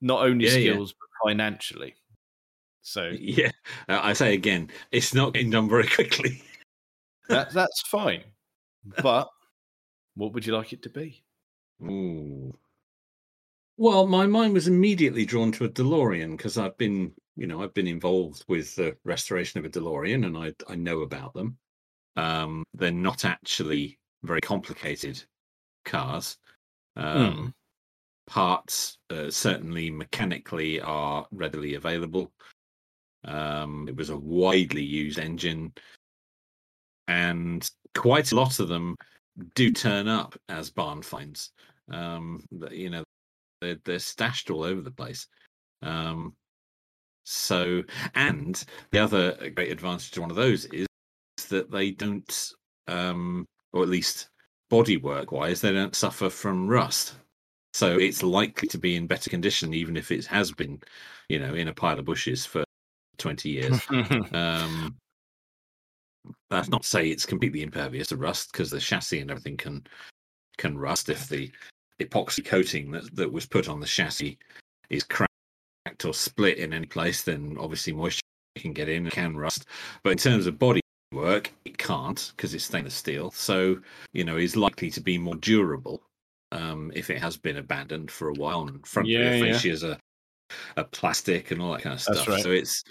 [0.00, 1.06] not only yeah, skills, yeah.
[1.22, 1.94] but financially.
[2.82, 3.50] So, yeah,
[3.88, 6.42] I say again, it's not getting done very quickly.
[7.28, 8.24] that, that's fine.
[9.02, 9.28] But
[10.16, 11.22] what would you like it to be?
[11.82, 12.56] Ooh.
[13.80, 17.74] Well, my mind was immediately drawn to a DeLorean because I've been, you know, I've
[17.74, 21.56] been involved with the restoration of a DeLorean, and I I know about them.
[22.16, 25.22] Um, they're not actually very complicated
[25.84, 26.38] cars.
[26.96, 27.52] Um, mm.
[28.26, 32.32] Parts uh, certainly mechanically are readily available.
[33.24, 35.72] Um, it was a widely used engine,
[37.06, 38.96] and quite a lot of them
[39.54, 41.52] do turn up as barn finds.
[41.92, 43.04] Um, you know,
[43.60, 45.26] they're, they're stashed all over the place.
[45.82, 46.34] Um,
[47.24, 47.82] So,
[48.14, 50.86] and the other great advantage to one of those is
[51.50, 52.52] that they don't,
[52.86, 54.30] um, or at least
[54.72, 57.16] bodywork wise, they don't suffer from rust.
[57.74, 60.80] So it's likely to be in better condition, even if it has been,
[61.28, 62.64] you know, in a pile of bushes for
[63.18, 63.80] 20 years.
[64.32, 64.96] um,
[66.48, 69.86] that's not to say it's completely impervious to rust because the chassis and everything can
[70.56, 71.50] can rust if the
[72.00, 74.38] epoxy coating that, that was put on the chassis
[74.90, 78.22] is cracked or split in any place, then obviously moisture
[78.56, 79.66] can get in and can rust.
[80.02, 80.80] But in terms of body
[81.12, 83.30] work, it can't because it's stainless steel.
[83.30, 83.78] So,
[84.12, 86.02] you know, is likely to be more durable
[86.52, 88.68] um, if it has been abandoned for a while.
[88.68, 89.52] And front Yeah, rear yeah.
[89.52, 89.98] fascias are,
[90.76, 92.28] are plastic and all that kind of stuff.
[92.28, 92.42] right.
[92.42, 92.84] So it's,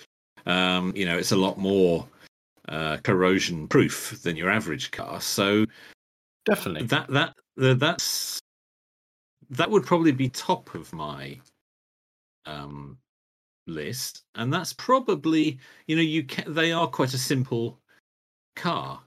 [0.45, 2.07] um, you know, it's a lot more
[2.69, 5.21] uh, corrosion proof than your average car.
[5.21, 5.65] So
[6.45, 6.87] Definitely.
[6.87, 8.39] that that the, that's
[9.49, 11.39] that would probably be top of my
[12.45, 12.97] um
[13.67, 17.81] list and that's probably you know you can they are quite a simple
[18.55, 19.03] car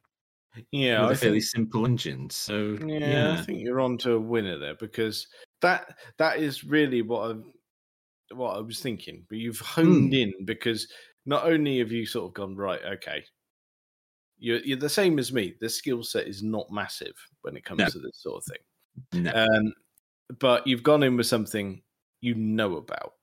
[0.73, 3.99] Yeah, with I a fairly think, simple engine so yeah, yeah, I think you're on
[3.99, 5.27] to a winner there because
[5.63, 7.41] that that is really what I
[8.35, 9.27] what I was thinking.
[9.29, 10.93] But you've honed in because
[11.27, 13.25] not only have you sort of gone right, okay,
[14.39, 15.55] you're you're the same as me.
[15.61, 17.91] The skill set is not massive when it comes No.
[17.93, 18.65] to this sort of thing.
[19.13, 19.75] no, Um,
[20.39, 21.83] but you've gone in with something
[22.21, 23.15] you know about.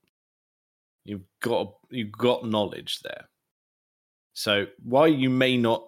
[1.05, 3.29] You've got you've got knowledge there.
[4.33, 5.87] So while you may not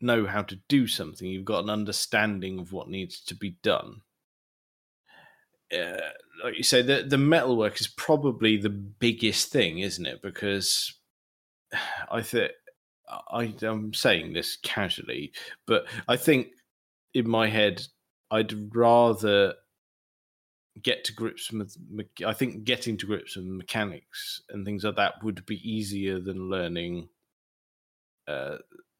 [0.00, 4.02] know how to do something, you've got an understanding of what needs to be done.
[5.72, 6.10] Uh,
[6.42, 10.20] like you say, the the metalwork is probably the biggest thing, isn't it?
[10.22, 10.92] Because
[12.10, 12.52] I think
[13.62, 15.32] I'm saying this casually,
[15.66, 16.48] but I think
[17.14, 17.86] in my head,
[18.30, 19.54] I'd rather
[20.80, 21.76] get to grips with.
[21.90, 26.18] me- I think getting to grips with mechanics and things like that would be easier
[26.20, 27.08] than learning
[28.28, 28.58] uh,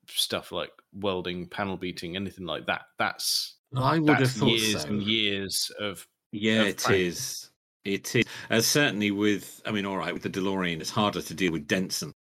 [0.09, 2.83] stuff like welding, panel beating, anything like that.
[2.99, 7.01] That's i would have thought years so and years of yeah of it practice.
[7.01, 7.51] is
[7.85, 11.33] it is uh, certainly with i mean all right with the delorean it's harder to
[11.33, 12.13] deal with dents and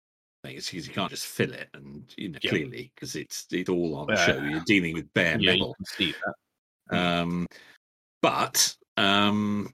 [0.44, 2.50] things because you can't just fill it and you know Yeah.
[2.50, 5.74] clearly because it's it's all on Uh, show you're dealing with bare yeah, you metal
[5.74, 6.14] can see
[6.88, 6.96] that.
[6.96, 7.46] Um,
[8.22, 9.72] but um,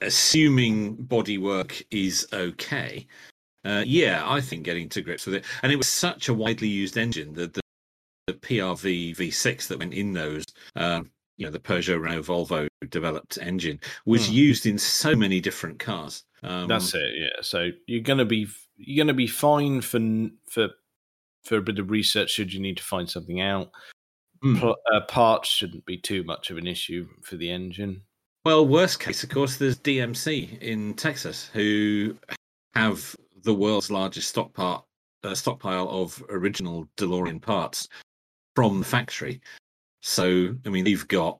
[0.00, 3.06] assuming bodywork is okay,
[3.64, 5.44] uh, yeah, I think getting to grips with it.
[5.62, 7.60] And it was such a widely used engine that the,
[8.26, 10.44] the PRV V6 that went in those,
[10.76, 14.32] um, you know, the Peugeot Renault Volvo developed engine was Hmm.
[14.34, 16.24] used in so many different cars.
[16.42, 17.12] Um, That's it.
[17.14, 17.40] Yeah.
[17.42, 20.00] So you're gonna be you're gonna be fine for
[20.50, 20.70] for
[21.44, 23.70] for a bit of research should you need to find something out.
[24.42, 28.02] Pl- uh, parts shouldn't be too much of an issue for the engine.
[28.44, 32.16] Well, worst case, of course, there's DMC in Texas who
[32.74, 33.14] have
[33.44, 34.88] the world's largest stockpile
[35.22, 37.88] uh, stockpile of original DeLorean parts
[38.56, 39.40] from the factory.
[40.00, 41.38] So, I mean, they've got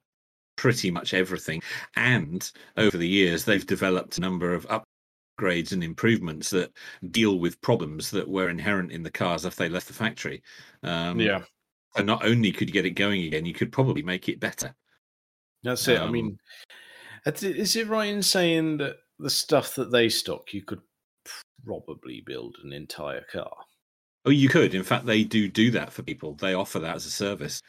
[0.57, 1.61] pretty much everything,
[1.97, 6.71] and over the years, they've developed a number of upgrades and improvements that
[7.11, 10.41] deal with problems that were inherent in the cars if they left the factory.
[10.85, 11.43] Um, yeah,
[11.97, 14.73] And not only could you get it going again, you could probably make it better.
[15.65, 15.99] that's it.
[15.99, 16.39] I um, mean,
[17.27, 20.81] is it right in saying that the stuff that they stock you could
[21.65, 23.53] probably build an entire car?
[24.25, 24.75] Oh, you could.
[24.75, 26.35] In fact, they do do that for people.
[26.35, 27.61] They offer that as a service.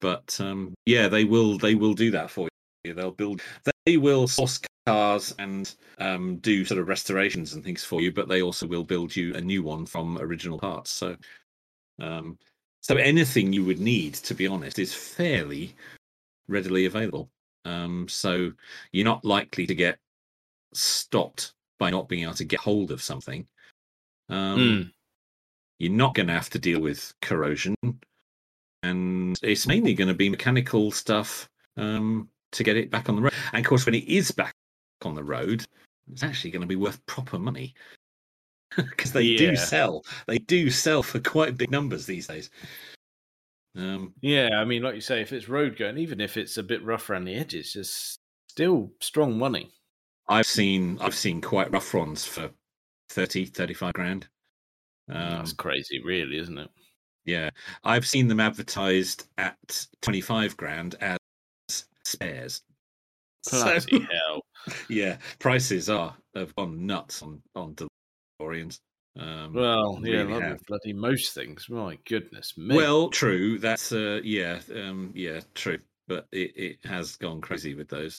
[0.00, 1.58] But um, yeah, they will.
[1.58, 2.48] They will do that for
[2.84, 2.94] you.
[2.94, 3.42] They'll build.
[3.84, 8.12] They will source cars and um, do sort of restorations and things for you.
[8.12, 10.90] But they also will build you a new one from original parts.
[10.90, 11.16] So,
[12.00, 12.38] um,
[12.80, 15.74] so anything you would need, to be honest, is fairly
[16.46, 17.28] readily available.
[17.64, 18.52] Um, so
[18.92, 19.98] you're not likely to get
[20.72, 23.46] stopped by not being able to get hold of something.
[24.28, 24.92] Um, Mm.
[25.78, 27.74] you're not going to have to deal with corrosion.
[28.82, 33.22] And it's mainly going to be mechanical stuff um, to get it back on the
[33.22, 33.34] road.
[33.52, 34.54] And of course when it is back
[35.02, 35.64] on the road
[36.10, 37.74] it's actually going to be worth proper money.
[38.76, 40.04] Because they do sell.
[40.26, 42.50] They do sell for quite big numbers these days
[43.78, 46.62] um, Yeah, I mean, like you say, if it's road going, even if it's a
[46.62, 48.18] bit rough around the edges, it's
[48.48, 49.70] still strong money.
[50.28, 52.50] i've seen i've seen quite rough ones for
[53.10, 54.28] 30 35 grand
[55.10, 56.68] um, That's crazy, really, isn't it?
[57.24, 57.48] Yeah,
[57.84, 61.18] I've seen them advertised at twenty five grand as
[62.04, 62.62] spares.
[63.42, 64.42] So, Bloody hell!
[64.90, 67.74] yeah, prices are have gone nuts on on
[68.40, 68.80] DeLoreans.
[69.18, 70.52] Um, Well, yeah, really like have.
[70.52, 71.68] with bloody most things.
[71.68, 72.76] My goodness me.
[72.76, 73.58] well, true.
[73.58, 75.78] That's uh, yeah, um, yeah, true.
[76.06, 78.18] But it, it has gone crazy with those.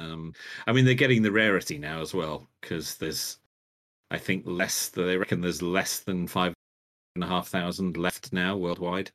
[0.00, 0.34] Um,
[0.66, 3.38] I mean, they're getting the rarity now as well because there's
[4.10, 4.88] I think less.
[4.88, 6.52] They reckon there's less than five
[7.14, 9.10] and a half thousand left now worldwide.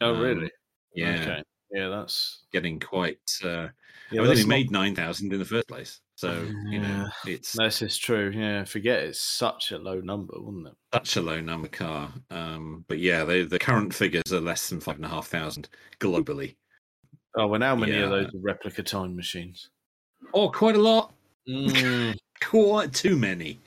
[0.00, 0.50] Oh, Um, really?
[0.94, 1.42] Yeah, Okay.
[1.72, 3.20] Yeah, that's getting quite.
[3.44, 3.68] Uh,
[4.10, 7.08] yeah, I mean, they not- made nine thousand in the first place, so you know
[7.24, 7.32] Yeah.
[7.32, 8.30] it's This is true.
[8.34, 10.74] Yeah, forget it's such a low number, wasn't it?
[10.92, 12.12] such a low number car.
[12.30, 15.68] Um, but yeah, they, the current figures are less than five and a half thousand
[15.98, 16.56] globally.
[17.36, 19.70] Oh, well, how many of those are replica time machines?
[20.34, 21.14] Oh, quite a lot.
[21.48, 22.16] Mm.
[22.42, 23.58] Quite too many.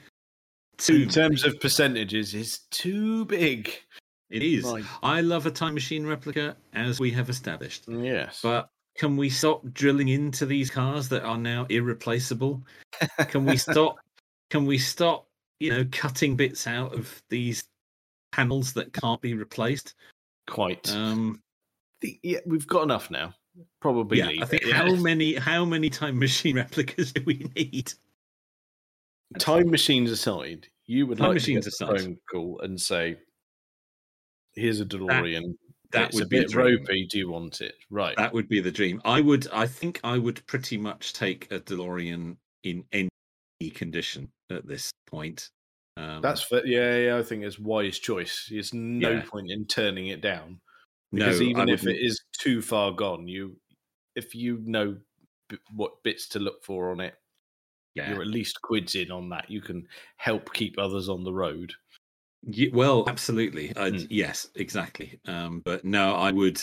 [0.77, 3.71] Too In terms of percentages, is too big.
[4.29, 4.65] It is.
[5.03, 7.83] I love a time machine replica, as we have established.
[7.87, 8.39] Yes.
[8.41, 12.61] But can we stop drilling into these cars that are now irreplaceable?
[13.27, 13.97] Can we stop?
[14.49, 15.27] can we stop?
[15.59, 17.63] You know, cutting bits out of these
[18.31, 19.93] panels that can't be replaced.
[20.47, 20.91] Quite.
[20.93, 21.41] Um,
[22.01, 23.33] The- yeah, we've got enough now.
[23.81, 24.17] Probably.
[24.17, 24.75] yeah, I think it, yeah.
[24.75, 27.93] how many how many time machine replicas do we need?
[29.39, 31.95] time machines aside, you would Time like machines to get aside.
[31.95, 33.17] a phone call and say,
[34.53, 35.41] "Here's a DeLorean.
[35.41, 35.55] That
[36.01, 36.79] it's would a be a bit dream.
[36.79, 37.07] ropey.
[37.09, 38.15] Do you want it?" Right.
[38.17, 39.01] That would be the dream.
[39.05, 39.47] I would.
[39.51, 43.09] I think I would pretty much take a DeLorean in any
[43.73, 45.49] condition at this point.
[45.97, 47.17] Um, That's fa- yeah, yeah.
[47.17, 48.47] I think it's wise choice.
[48.49, 49.23] There's no Yeah.
[49.29, 50.59] point in turning it down
[51.11, 53.55] no, because even if it is too far gone, you
[54.15, 54.97] if you know
[55.49, 57.15] b- what bits to look for on it,
[57.95, 58.09] yeah.
[58.11, 59.49] you're at least quids in on that.
[59.51, 59.87] You can
[60.17, 61.73] help keep others on the road.
[62.45, 63.73] Ye- well, absolutely.
[63.75, 64.07] Uh, Mm.
[64.09, 65.19] Yes, exactly.
[65.25, 66.61] Um, but no, I would,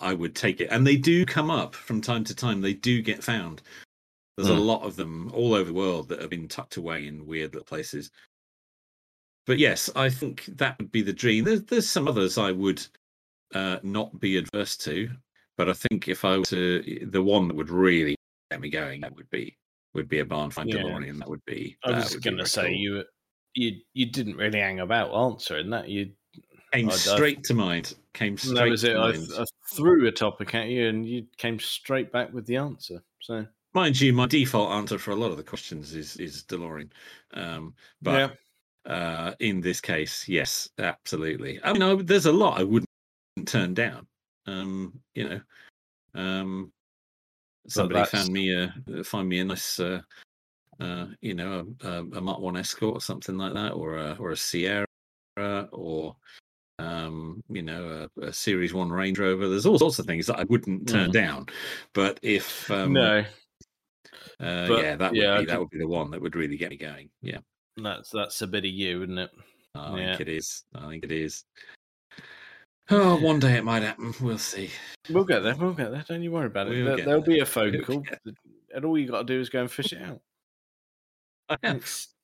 [0.00, 0.68] I would take it.
[0.70, 2.60] And they do come up from time to time.
[2.60, 3.62] They do get found.
[4.36, 4.66] There's a Mm.
[4.66, 7.64] lot of them all over the world that have been tucked away in weird little
[7.66, 8.10] places.
[9.46, 11.44] But yes, I think that would be the dream.
[11.44, 12.84] There's, there's some others I would
[13.54, 15.10] uh, not be adverse to,
[15.56, 18.16] but I think if I were to, the one that would really
[18.50, 19.56] get me going, that would be
[19.92, 20.78] would be a barn find Yeah.
[20.82, 21.18] DeLorean.
[21.20, 21.76] That would be.
[21.84, 22.74] I was going to say cool.
[22.74, 23.04] you
[23.54, 25.88] you you didn't really hang about answering that.
[25.88, 26.10] You
[26.72, 27.94] came I'd- I'd- straight to mind.
[28.12, 28.96] Came straight that was to it.
[28.96, 29.28] I, mind.
[29.38, 29.44] I
[29.74, 33.02] threw a topic at you, and you came straight back with the answer.
[33.20, 36.90] So Mind you, my default answer for a lot of the questions is is DeLorean.
[37.32, 38.38] Um, but
[38.86, 41.58] uh, in this case, yes, absolutely.
[41.64, 42.88] I mean, I, there's a lot I wouldn't
[43.46, 44.06] turn down.
[44.46, 45.40] Um, you know,
[46.14, 46.72] um,
[47.66, 50.02] somebody found me a find me a nice, uh,
[50.80, 54.16] uh, you know, a, a, a Mark One Escort or something like that, or a
[54.18, 54.86] or a Sierra,
[55.36, 56.16] or
[56.78, 59.48] um, you know, a, a Series One Range Rover.
[59.48, 61.46] There's all sorts of things that I wouldn't turn down.
[61.92, 63.18] But if um, no,
[64.40, 66.36] uh, But, yeah, that would yeah, be that could- would be the one that would
[66.36, 67.10] really get me going.
[67.22, 67.38] Yeah,
[67.76, 69.30] that's that's a bit of you, isn't it?
[69.76, 70.16] I Yeah.
[70.16, 70.64] think it is.
[70.74, 71.44] I think it is.
[72.90, 74.12] Oh, one day it might happen.
[74.20, 74.70] We'll see.
[75.08, 75.54] We'll get there.
[75.56, 76.04] We'll get there.
[76.06, 76.70] Don't you worry about it.
[76.70, 77.34] We'll there, there'll there.
[77.36, 78.04] be a phone We'll call,
[78.74, 80.20] and all you got to do is go and fish it out.
[81.48, 81.56] I.
[81.62, 82.08] It's-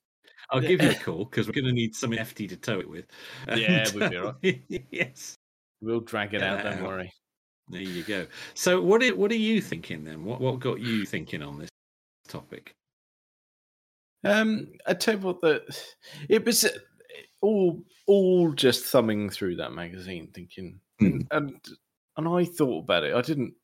[0.52, 2.88] I'll give you a call because we're going to need something hefty to tow it
[2.90, 3.06] with.
[3.46, 5.36] Yeah, And, we'll be all uh, yes,
[5.80, 6.64] We'll drag it out.
[6.64, 7.12] Don't worry.
[7.68, 8.26] there you go.
[8.54, 10.24] So, what are, what are you thinking then?
[10.24, 11.70] What what got you thinking on this
[12.26, 12.74] topic?
[14.24, 15.62] Um, I tell you what, the
[16.28, 16.70] it was uh,
[17.40, 21.20] all all just thumbing through that magazine, thinking, Hmm.
[21.30, 21.64] and
[22.16, 23.14] and I thought about it.
[23.14, 23.54] I didn't,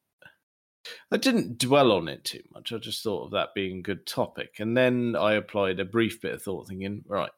[1.11, 2.72] I didn't dwell on it too much.
[2.72, 6.20] I just thought of that being a good topic, and then I applied a brief
[6.20, 7.30] bit of thought, thinking, right,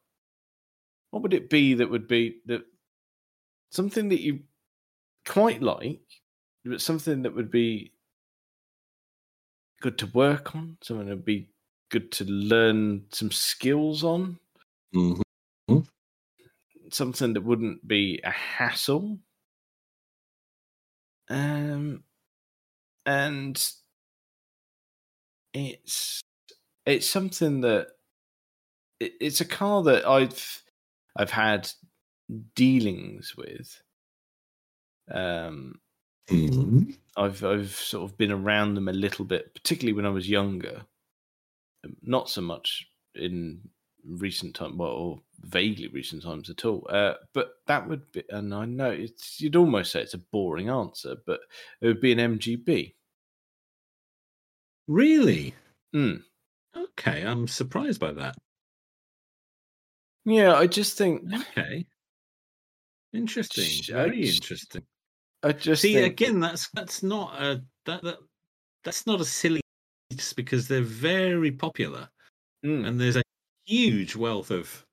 [1.11, 2.61] what would it be that would be that
[3.71, 4.41] something that you
[5.25, 6.01] quite like,
[6.65, 7.93] but something that would be
[9.81, 11.49] good to work on, something that would be
[11.89, 14.39] good to learn some skills on,
[14.93, 15.21] Mhm.
[16.91, 19.19] something that wouldn't be a hassle.
[21.29, 22.03] Um,
[23.05, 23.71] and
[25.53, 26.21] it's
[26.85, 27.89] it's something that
[28.99, 30.63] it, it's a car that I've
[31.15, 31.69] I've had
[32.55, 33.81] dealings with.
[35.11, 35.79] Um,
[36.29, 36.97] Mhm.
[37.17, 40.85] I've I've sort of been around them a little bit, particularly when I was younger.
[41.85, 43.69] Um, Not so much in
[44.05, 46.85] recent time, well, or vaguely recent times at all.
[46.89, 50.69] Uh, but that would be, and I know it's you'd almost say it's a boring
[50.69, 51.41] answer, but
[51.81, 52.93] it would be an MGB.
[54.87, 55.53] Really?
[55.95, 56.23] Mm.
[56.75, 58.35] Okay, I'm surprised by that.
[60.25, 61.85] Yeah, I just think Okay.
[63.13, 63.63] Interesting.
[63.65, 64.83] Sh- Very just- interesting.
[65.41, 68.17] I just See, think, again, that's that's not a that, that
[68.83, 69.61] that's not a silly
[70.11, 72.09] just because they're very popular
[72.65, 72.85] Mm.
[72.87, 73.21] and there's a
[73.69, 74.85] huge wealth of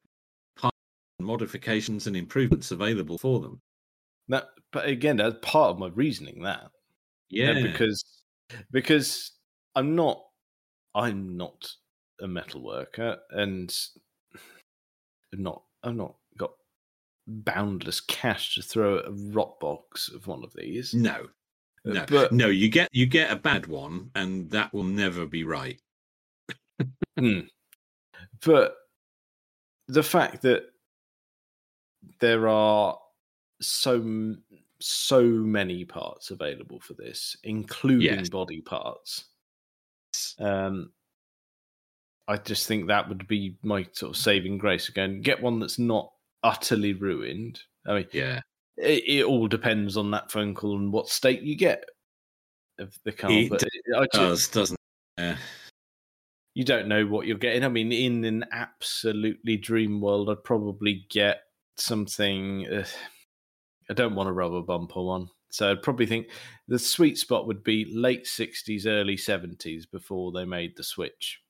[1.19, 3.61] modifications and improvements available for them.
[4.29, 6.43] that, but again, that's part of my reasoning.
[6.43, 6.71] That
[7.31, 8.05] Yeah, Yeah, because
[8.71, 9.33] because
[9.75, 10.23] I'm not
[10.95, 11.69] I'm not
[12.21, 13.75] a metal worker, and
[15.33, 16.53] I've not I've not got
[17.27, 20.93] boundless cash to throw at a rot box of one of these.
[20.95, 21.29] No,
[21.87, 22.49] Uh, no, but no.
[22.49, 25.81] You get you get a bad one, and that will never be right.
[27.19, 27.41] Hmm.
[28.45, 28.75] But
[29.89, 30.65] the fact that
[32.21, 32.99] there are
[33.61, 34.37] so
[34.79, 38.29] so many parts available for this, including Yes.
[38.29, 39.25] body parts,
[40.39, 40.93] um,
[42.29, 44.89] I just think that would be my sort of saving grace.
[44.89, 46.13] Again, get one that's not
[46.43, 47.61] utterly ruined.
[47.87, 48.41] I mean, Yeah,
[48.77, 51.85] it, it all depends on that phone call and what state you get
[52.79, 53.31] of the car.
[53.31, 53.65] It but
[53.97, 54.79] I just, does doesn't?
[55.19, 55.37] Uh,
[56.57, 57.65] you don't know what you're getting.
[57.65, 61.43] I mean, in an absolutely dream world, I'd probably get
[61.77, 62.67] something.
[62.67, 62.87] Uh,
[63.91, 66.31] I don't want a rubber bumper one, so I'd probably think
[66.67, 71.43] the sweet spot would be late '60s, early '70s before they made the switch.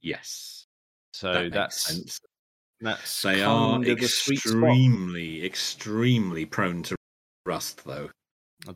[0.00, 0.66] yes,
[1.12, 2.18] So that that's sense.
[2.80, 6.96] that's They are kind the sweet extremely, extremely prone to
[7.44, 8.10] rust, though.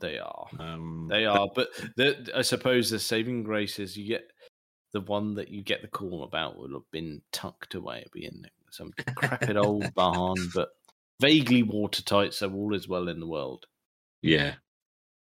[0.01, 0.49] They are.
[0.59, 4.33] Um, They are, but the, I suppose the saving grace is you get
[4.97, 7.99] the one that you get the call about will have been tucked away.
[7.99, 10.71] It'll be in some decrepit old barn, but
[11.21, 13.67] vaguely watertight, so all is well in the world.
[14.23, 14.55] yeah,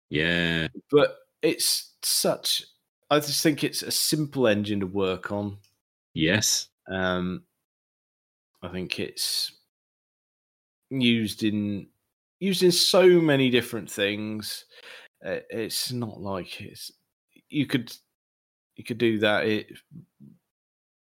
[0.09, 2.63] yeah, But it's such.
[3.11, 5.59] I just think it's a simple engine to work on.
[6.15, 7.45] yes, Um,
[8.63, 9.51] I think it's
[10.89, 11.87] used in
[12.39, 14.65] used in so many different things.
[15.23, 16.91] Uh, it's not like it's
[17.49, 17.95] you could
[18.81, 19.45] you could do that.
[19.45, 19.77] It,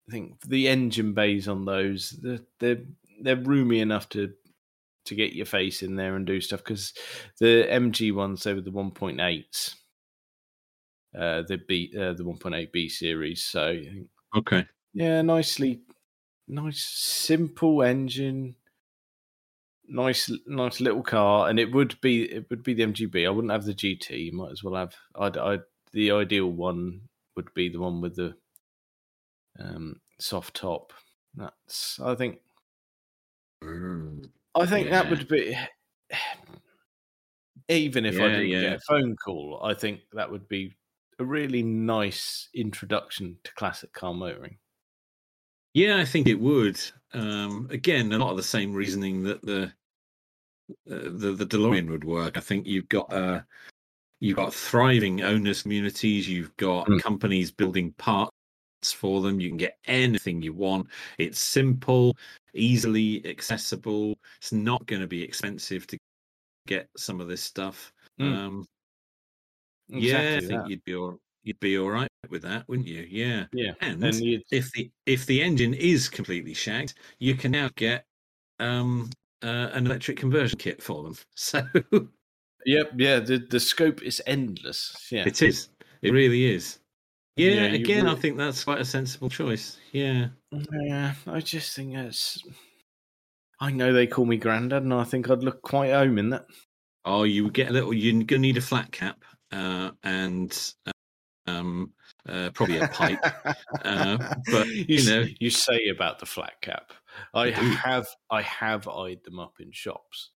[0.07, 2.83] I think the engine bays on those they're they're,
[3.23, 4.35] they're roomy enough to
[5.07, 6.93] to get your face in there and do stuff because
[7.39, 9.75] the MG ones they were the 1.8s,
[11.19, 13.43] uh, the B uh, the 1.8 B series.
[13.43, 13.81] So
[14.37, 15.81] okay, yeah, nicely,
[16.47, 18.57] nice, simple engine,
[19.89, 23.27] nice, nice little car, and it would be it would be the MGB.
[23.27, 24.27] I wouldn't have the GT.
[24.27, 24.95] You might as well have.
[25.19, 25.63] I'd, I'd
[25.93, 27.03] the ideal one
[27.45, 28.35] would be the one with the
[29.59, 30.93] um, soft top.
[31.35, 32.41] That's I think
[33.63, 35.57] Mm, I think that would be.
[37.69, 38.61] Even if I didn't yeah.
[38.63, 40.75] get a phone call, I think that would be
[41.21, 44.57] a really nice introduction to classic car motoring.
[45.75, 46.81] Yeah, I think it would.
[47.13, 49.73] Um, again, a lot of the same reasoning that the
[50.91, 52.37] uh, the the DeLorean would work.
[52.37, 53.43] I think you've got uh,
[54.21, 56.29] you've got thriving owners communities.
[56.29, 57.03] You've got Mm.
[57.03, 58.31] companies building parts
[58.95, 59.41] for them.
[59.41, 60.89] You can get anything you want.
[61.19, 62.17] It's simple,
[62.55, 64.19] easily accessible.
[64.39, 65.99] It's not going to be expensive to
[66.67, 67.93] get some of this stuff.
[68.21, 68.37] Mm.
[68.37, 68.67] Um,
[69.89, 70.71] yeah, I think that.
[70.71, 73.07] you'd be all you'd be all right with that, wouldn't you?
[73.09, 77.71] Yeah, Yeah, and and if the if the engine is completely shagged, you can now
[77.75, 78.05] get
[78.59, 79.11] um,
[79.43, 81.17] uh, an electric conversion kit for them.
[81.35, 81.63] So
[82.67, 85.09] Yep, yeah, the the scope is endless.
[85.11, 85.25] Yeah.
[85.27, 85.69] it is.
[86.03, 86.79] It really is.
[87.37, 89.79] Yeah, Yeah, again, I think that's quite a sensible choice.
[89.93, 90.29] Yeah.
[90.53, 92.43] yeah, I just think it's
[93.61, 96.47] I know they call me granddad and I think I'd look quite home in that.
[97.05, 97.93] Oh, you would get a little.
[97.93, 100.93] You're gonna need a flat cap uh, and uh,
[101.47, 101.93] um,
[102.29, 103.19] uh, probably a pipe.
[103.85, 105.27] uh, but, you, you know.
[105.39, 106.93] you say about the flat cap.
[107.35, 110.31] I have I have eyed them up in shops.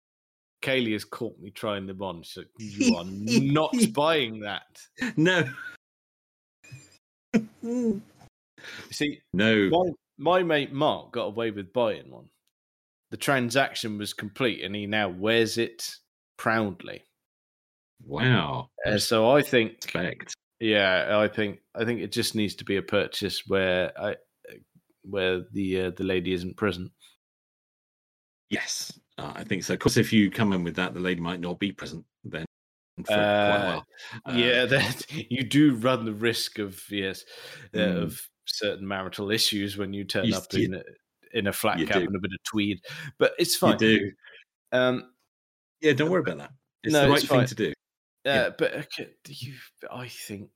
[0.64, 2.22] Kaylee has caught me trying them on.
[2.22, 4.62] She's like, You are not buying that.
[5.16, 5.44] No.
[7.62, 8.00] You
[8.90, 9.68] see, no.
[9.68, 12.28] my, my mate Mark got away with buying one.
[13.10, 15.94] The transaction was complete, and he now wears it
[16.36, 17.02] proudly.
[18.04, 18.70] Wow.
[18.86, 20.34] Uh, so I think, Respect.
[20.60, 24.16] yeah, I think I think it just needs to be a purchase where I,
[25.02, 26.90] where the uh, the lady isn't present.
[28.50, 29.74] Yes, uh, I think so.
[29.74, 32.44] Of course, if you come in with that, the lady might not be present then
[32.98, 33.82] for quite a Uh,
[34.24, 34.34] while.
[34.34, 37.24] Uh, yeah, that you do run the risk of yes
[37.74, 38.02] uh, Mm.
[38.02, 40.82] of certain marital issues when you turn You- up you- in a,
[41.32, 42.06] in a flat cap do.
[42.06, 42.80] and a bit of tweed,
[43.18, 43.78] but it's you fine.
[43.78, 44.12] do.
[44.72, 45.12] Um,
[45.80, 46.52] Yeah, don't worry about that.
[46.82, 47.68] It's No, the right it's thing to do.
[48.26, 48.50] Uh, Yeah.
[48.56, 49.54] but okay, you,
[49.90, 50.50] I think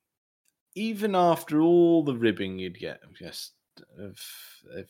[0.74, 3.54] even after all the ribbing you'd get just
[3.98, 4.18] of,
[4.70, 4.86] of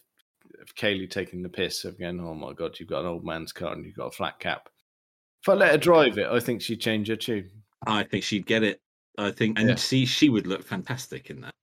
[0.60, 3.52] of Kaylee taking the piss of going, oh my god, you've got an old man's
[3.52, 4.68] car and you've got a flat cap.
[5.42, 7.50] If I let her drive it, I think she'd change her tune.
[7.86, 8.80] I think she'd get it.
[9.18, 9.74] I think, and Yeah.
[9.76, 11.54] see, she would look fantastic in that.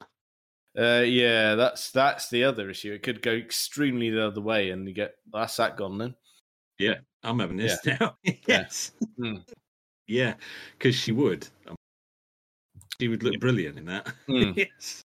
[0.77, 2.91] Uh, yeah, that's that's the other issue.
[2.93, 6.15] It could go extremely the other way, and you get that's that gone then.
[6.79, 8.17] Yeah, I'm having this now.
[8.47, 8.91] yes.
[9.17, 9.37] Hmm.
[10.07, 10.33] Yeah,
[10.77, 11.47] because she would.
[11.67, 11.75] Um,
[12.99, 13.39] she would look Yeah.
[13.39, 14.07] brilliant in that.
[14.27, 14.51] Hmm.
[14.55, 15.01] yes,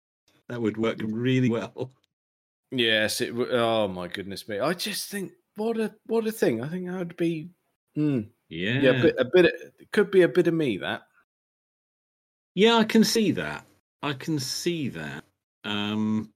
[0.47, 1.91] that would work really well.
[2.77, 3.33] Yes, it.
[3.33, 4.59] Oh my goodness me!
[4.59, 6.61] I just think what a what a thing.
[6.61, 7.49] I think I'd be.
[7.97, 9.45] Mm, Yeah, yeah, a bit, a bit.
[9.79, 11.03] It could be a bit of me that.
[12.53, 13.65] Yeah, I can see that.
[14.03, 15.23] I can see that.
[15.63, 16.31] Um,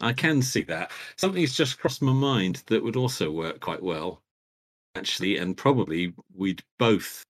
[0.00, 0.90] I can see that.
[1.16, 4.22] Something's just crossed my mind that would also work quite well,
[4.94, 7.22] actually, and probably we'd both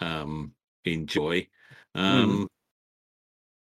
[0.00, 0.52] um,
[0.84, 1.46] enjoy
[1.94, 2.48] um,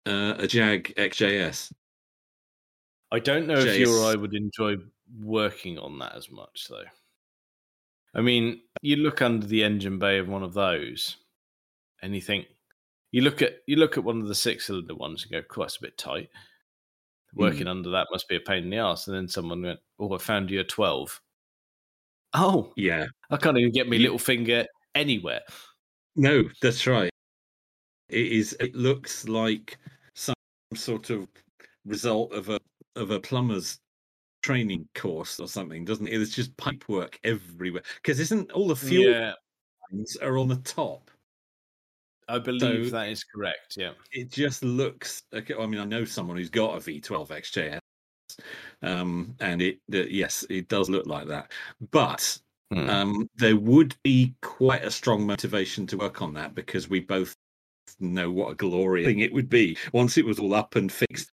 [0.06, 1.72] uh, a Jag XJS.
[3.14, 4.74] I don't know if you or I would enjoy
[5.22, 6.82] working on that as much, though.
[8.12, 11.16] I mean, you look under the engine bay of one of those,
[12.02, 12.46] and you think
[13.12, 15.62] you look at you look at one of the six cylinder ones and go, "Cool,
[15.62, 16.28] that's a bit tight."
[17.34, 17.68] Working hmm.
[17.68, 19.06] under that must be a pain in the ass.
[19.06, 21.20] And then someone went, "Oh, I found you a 12.
[22.32, 25.42] Oh, Yeah, I can't even get my little finger anywhere.
[26.16, 27.12] no, that's right.
[28.08, 28.56] It is.
[28.58, 29.78] It looks like
[30.14, 30.34] some
[30.74, 31.28] sort of
[31.84, 32.58] result of a
[32.96, 33.78] of a plumber's
[34.42, 36.20] training course or something, doesn't it?
[36.20, 37.82] It's just pipework everywhere.
[37.96, 39.32] Because isn't all the fuel Yeah,
[39.92, 41.10] lines are on the top?
[42.28, 43.74] I believe So- that is correct.
[43.76, 43.92] Yeah.
[44.12, 45.22] It just looks.
[45.32, 47.80] Okay, I mean, I know someone who's got a V12 XJS,
[48.82, 51.52] um, and it uh, yes, it does look like that.
[51.90, 52.38] But
[52.72, 52.88] Hmm.
[52.88, 57.34] um, there would be quite a strong motivation to work on that because we both
[58.00, 61.30] know what a glorious thing it would be once it was all up and fixed.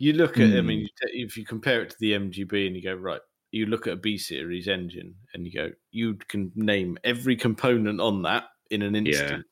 [0.00, 0.66] You look at, I Hmm.
[0.66, 3.20] mean, you ta- if you compare it to the MGB and you go, right,
[3.52, 8.00] you look at a B series engine and you go, you can name every component
[8.00, 9.44] on that in an instant.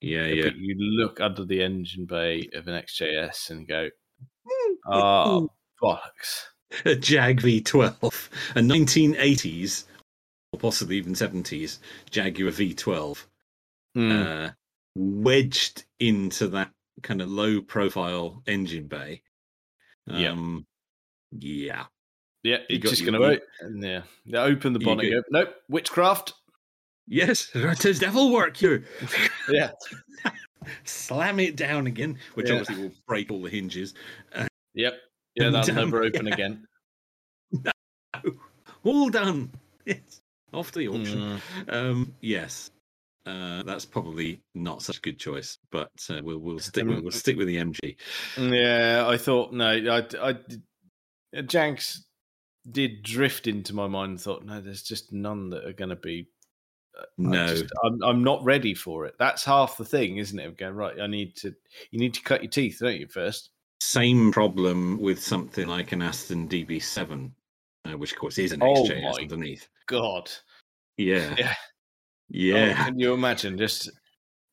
[0.00, 0.44] Yeah, yeah.
[0.44, 3.88] But you look under the engine bay of an XJS and go,
[4.86, 5.50] oh,
[5.82, 6.44] bollocks.
[6.84, 9.84] a Jag V12, a 1980s
[10.52, 11.80] or possibly even 70s
[12.10, 13.26] Jaguar V12,
[13.96, 14.12] Hmm.
[14.12, 14.50] uh,
[14.94, 16.70] wedged into that
[17.02, 19.22] kind of low profile engine bay.
[20.10, 20.30] Yeah.
[20.30, 20.66] Um,
[21.32, 21.84] yeah.
[22.42, 25.10] yeah, you it's just going to and yeah, yeah, open the bonnet.
[25.10, 26.34] Go, nope, witchcraft.
[27.06, 28.84] Yes, it is devil work, you.
[29.48, 29.70] Yeah,
[30.84, 32.56] Slam it down again, which Yeah.
[32.56, 33.94] obviously will break all the hinges.
[34.74, 34.94] yep,
[35.34, 36.34] yeah, that'll um, never open yeah.
[36.34, 36.66] again.
[37.52, 37.70] No.
[38.84, 39.50] All done.
[39.84, 40.20] Yes.
[40.52, 41.40] Off the auction.
[41.66, 41.74] Mm.
[41.74, 42.70] Um, yes,
[43.28, 47.12] uh, that's probably not such a good choice, but uh, we'll we'll stick with, we'll
[47.12, 47.96] stick with the MG.
[48.38, 50.30] Yeah, I thought no, I, I,
[51.36, 51.76] uh,
[52.70, 54.10] did drift into my mind.
[54.10, 56.28] and Thought no, there's just none that are going to be.
[56.98, 59.14] I No, just, I'm, I'm not ready for it.
[59.18, 60.46] That's half the thing, isn't it?
[60.46, 61.00] Of going right.
[61.00, 61.54] I need to.
[61.90, 63.06] You need to cut your teeth, don't you?
[63.08, 63.50] First.
[63.80, 67.30] same problem with something like an Aston DB7,
[67.84, 69.68] uh, which of course is an Oh XJS underneath.
[69.86, 70.30] God.
[70.96, 71.54] Yeah, Yeah.
[72.28, 73.90] Yeah, Oh, can you imagine just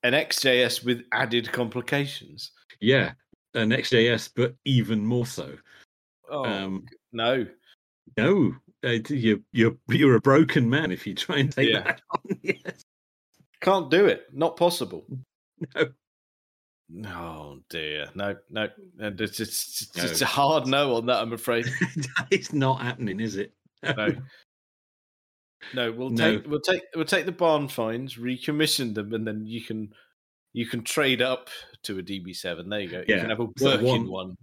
[0.04, 2.52] an XJS with added complications?
[2.80, 3.14] yeah.
[3.54, 5.56] An XJS, but even more so.
[6.30, 7.46] Oh Um, no.
[8.18, 8.54] no,
[8.86, 11.84] uh, you're you're you're a broken man if you try and take Yeah.
[11.84, 12.40] that on.
[12.44, 12.84] Yes.
[13.62, 14.26] Can't do it.
[14.34, 15.06] Not possible.
[15.74, 15.86] No.
[17.10, 18.10] Oh dear.
[18.14, 18.68] No, no.
[19.00, 20.04] And It's, it's, it's, No.
[20.04, 21.66] it's a hard no on that, I'm afraid.
[22.32, 23.54] it's not happening, is it?
[23.84, 23.94] No.
[23.94, 24.16] No,
[25.74, 26.38] we'll No.
[26.38, 29.94] take we'll take we'll take the barn finds, recommission them, and then you can
[30.54, 31.50] you can trade up
[31.84, 32.70] to a DB7.
[32.70, 33.00] There you go.
[33.00, 34.36] You can have a working one- one.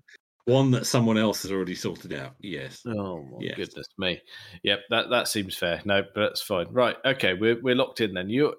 [0.45, 2.35] One that someone else has already sorted out.
[2.41, 2.83] Yes.
[2.85, 3.57] Oh my Yes.
[3.57, 4.21] goodness me.
[4.65, 5.81] Yep, that that seems fair.
[5.85, 6.67] No, but that's fine.
[6.73, 6.97] Right.
[7.05, 8.29] Okay, we're we're locked in then.
[8.29, 8.57] You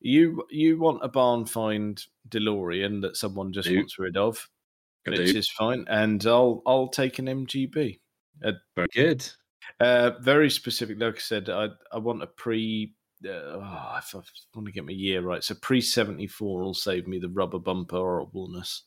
[0.00, 3.76] you you want a barn find DeLorean that someone just Do.
[3.76, 4.48] wants rid of,
[5.06, 5.38] I which do.
[5.38, 8.00] is fine, and I'll I'll take an MGB.
[8.42, 9.28] Uh, Very good.
[9.80, 10.98] Uh, very specific.
[11.00, 12.94] Like I said, I I want a pre.
[13.24, 14.20] Uh, oh, if I
[14.54, 17.58] want to get my year right, so pre seventy four will save me the rubber
[17.58, 18.82] bumper horribleness.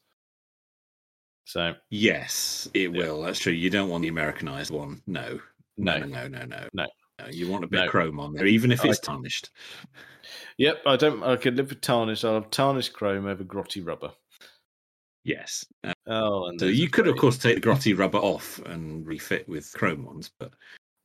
[1.45, 3.21] So Yes, it will.
[3.21, 3.53] That's true.
[3.53, 5.01] You don't want the Americanized one.
[5.07, 5.39] No.
[5.77, 6.67] no, No, no, no, no.
[6.73, 6.87] No.
[7.19, 7.83] No, You want a bit No.
[7.85, 9.51] of chrome on there, even if I- it's tarnished.
[10.57, 11.23] yep, I don't.
[11.23, 12.25] I could live with tarnish.
[12.25, 14.11] I'll have tarnished chrome over grotty rubber.
[15.23, 15.65] Yes.
[15.83, 19.47] Uh, Oh, and so you could, of course, take the grotty rubber off and refit
[19.49, 20.53] with chrome ones, but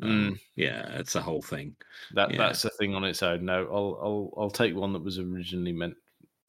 [0.03, 0.41] um, Mm.
[0.57, 1.75] yeah, it's a whole thing.
[2.13, 2.39] That Yeah.
[2.39, 3.45] that's a thing on its own.
[3.45, 5.97] No, I'll I'll I'll take one that was originally meant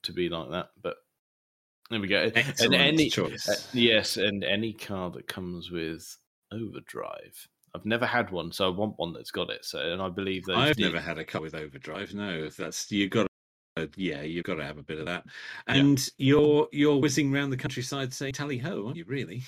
[0.03, 0.71] to be like that.
[0.81, 0.97] But
[1.89, 2.31] there we go.
[2.33, 3.47] Excellent any choice.
[3.49, 6.17] uh, yes, and any car that comes with
[6.51, 7.47] overdrive.
[7.73, 9.63] I've never had one, so I want one that's got it.
[9.63, 10.57] So, and I believe those.
[10.57, 12.13] I've never had a car with overdrive.
[12.13, 13.27] No, that's you got.
[13.75, 15.25] To Yeah, you've got to have a bit of that.
[15.67, 19.05] And you're you're whizzing around the countryside saying "tally ho," aren't you?
[19.05, 19.43] Really?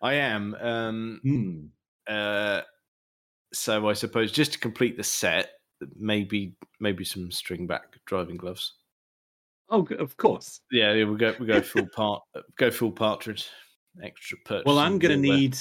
[0.00, 0.54] I am.
[0.54, 1.66] Um, Hmm.
[2.06, 2.62] uh,
[3.52, 5.50] so I suppose just to complete the set,
[5.96, 8.74] maybe maybe some string back driving gloves.
[9.68, 10.60] Oh, of course.
[10.70, 12.22] Yeah, yeah, we'll go we go full part
[12.56, 13.48] go full partridge.
[14.02, 14.64] extra purchase.
[14.66, 15.56] Well, I'm going to need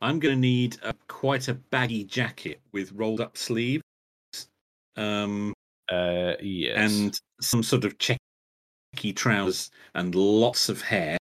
[0.00, 3.82] I'm going to need a, quite a baggy jacket with rolled up sleeves.
[4.96, 5.54] Um,
[5.92, 6.76] uh, yes.
[6.92, 11.18] and some sort of checky trousers and lots of hair,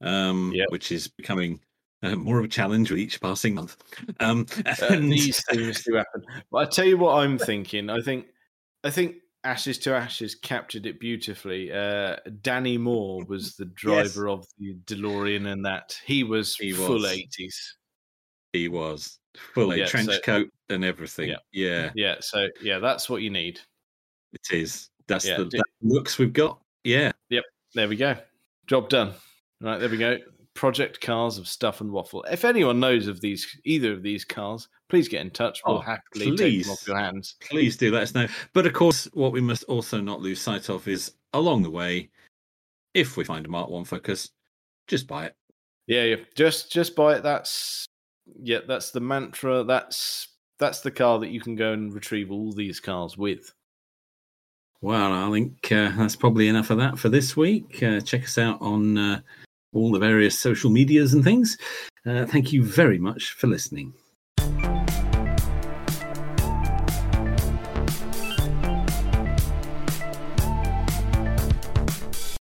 [0.00, 0.66] um, Yep.
[0.70, 1.60] which is becoming
[2.02, 3.76] uh, more of a challenge with each passing month.
[4.20, 6.22] Um, Uh, and- these things do happen.
[6.50, 7.90] But I tell you what I'm thinking.
[7.90, 8.26] I think
[8.84, 11.72] I think Ashes to Ashes captured it beautifully.
[11.72, 17.00] Uh, Danny Moore was the driver of the DeLorean, and that he was He full
[17.00, 17.54] 80s.
[18.52, 19.18] he was
[19.54, 21.28] full a Yeah, trench so- coat and everything.
[21.30, 21.36] Yeah.
[21.52, 23.60] Yeah, Yeah, so yeah, that's what you need.
[24.36, 24.90] It is.
[25.06, 26.58] That's Yeah, the that looks we've got.
[26.84, 27.12] Yeah.
[27.30, 27.44] Yep.
[27.74, 28.16] There we go.
[28.66, 29.12] Job done.
[29.60, 30.18] Right, there we go.
[30.54, 32.24] Project cars of stuff and waffle.
[32.30, 35.60] If anyone knows of these either of these cars, please get in touch.
[35.66, 36.64] We'll Oh, happily take please.
[36.66, 37.36] them off your hands.
[37.40, 38.26] Please do let us know.
[38.52, 42.10] But of course, what we must also not lose sight of is along the way,
[42.94, 44.30] if we find a Mark One Focus,
[44.88, 45.36] just buy it.
[45.86, 46.16] Yeah, yeah.
[46.34, 47.22] Just just buy it.
[47.22, 47.84] That's
[48.42, 49.62] yeah, that's the mantra.
[49.62, 50.28] That's
[50.58, 53.52] that's the car that you can go and retrieve all these cars with.
[54.86, 57.82] Well, I think uh, that's probably enough of that for this week.
[57.82, 59.20] Uh, check us out on uh,
[59.72, 61.58] all the various social medias and things.
[62.06, 63.92] Uh, thank you very much for listening.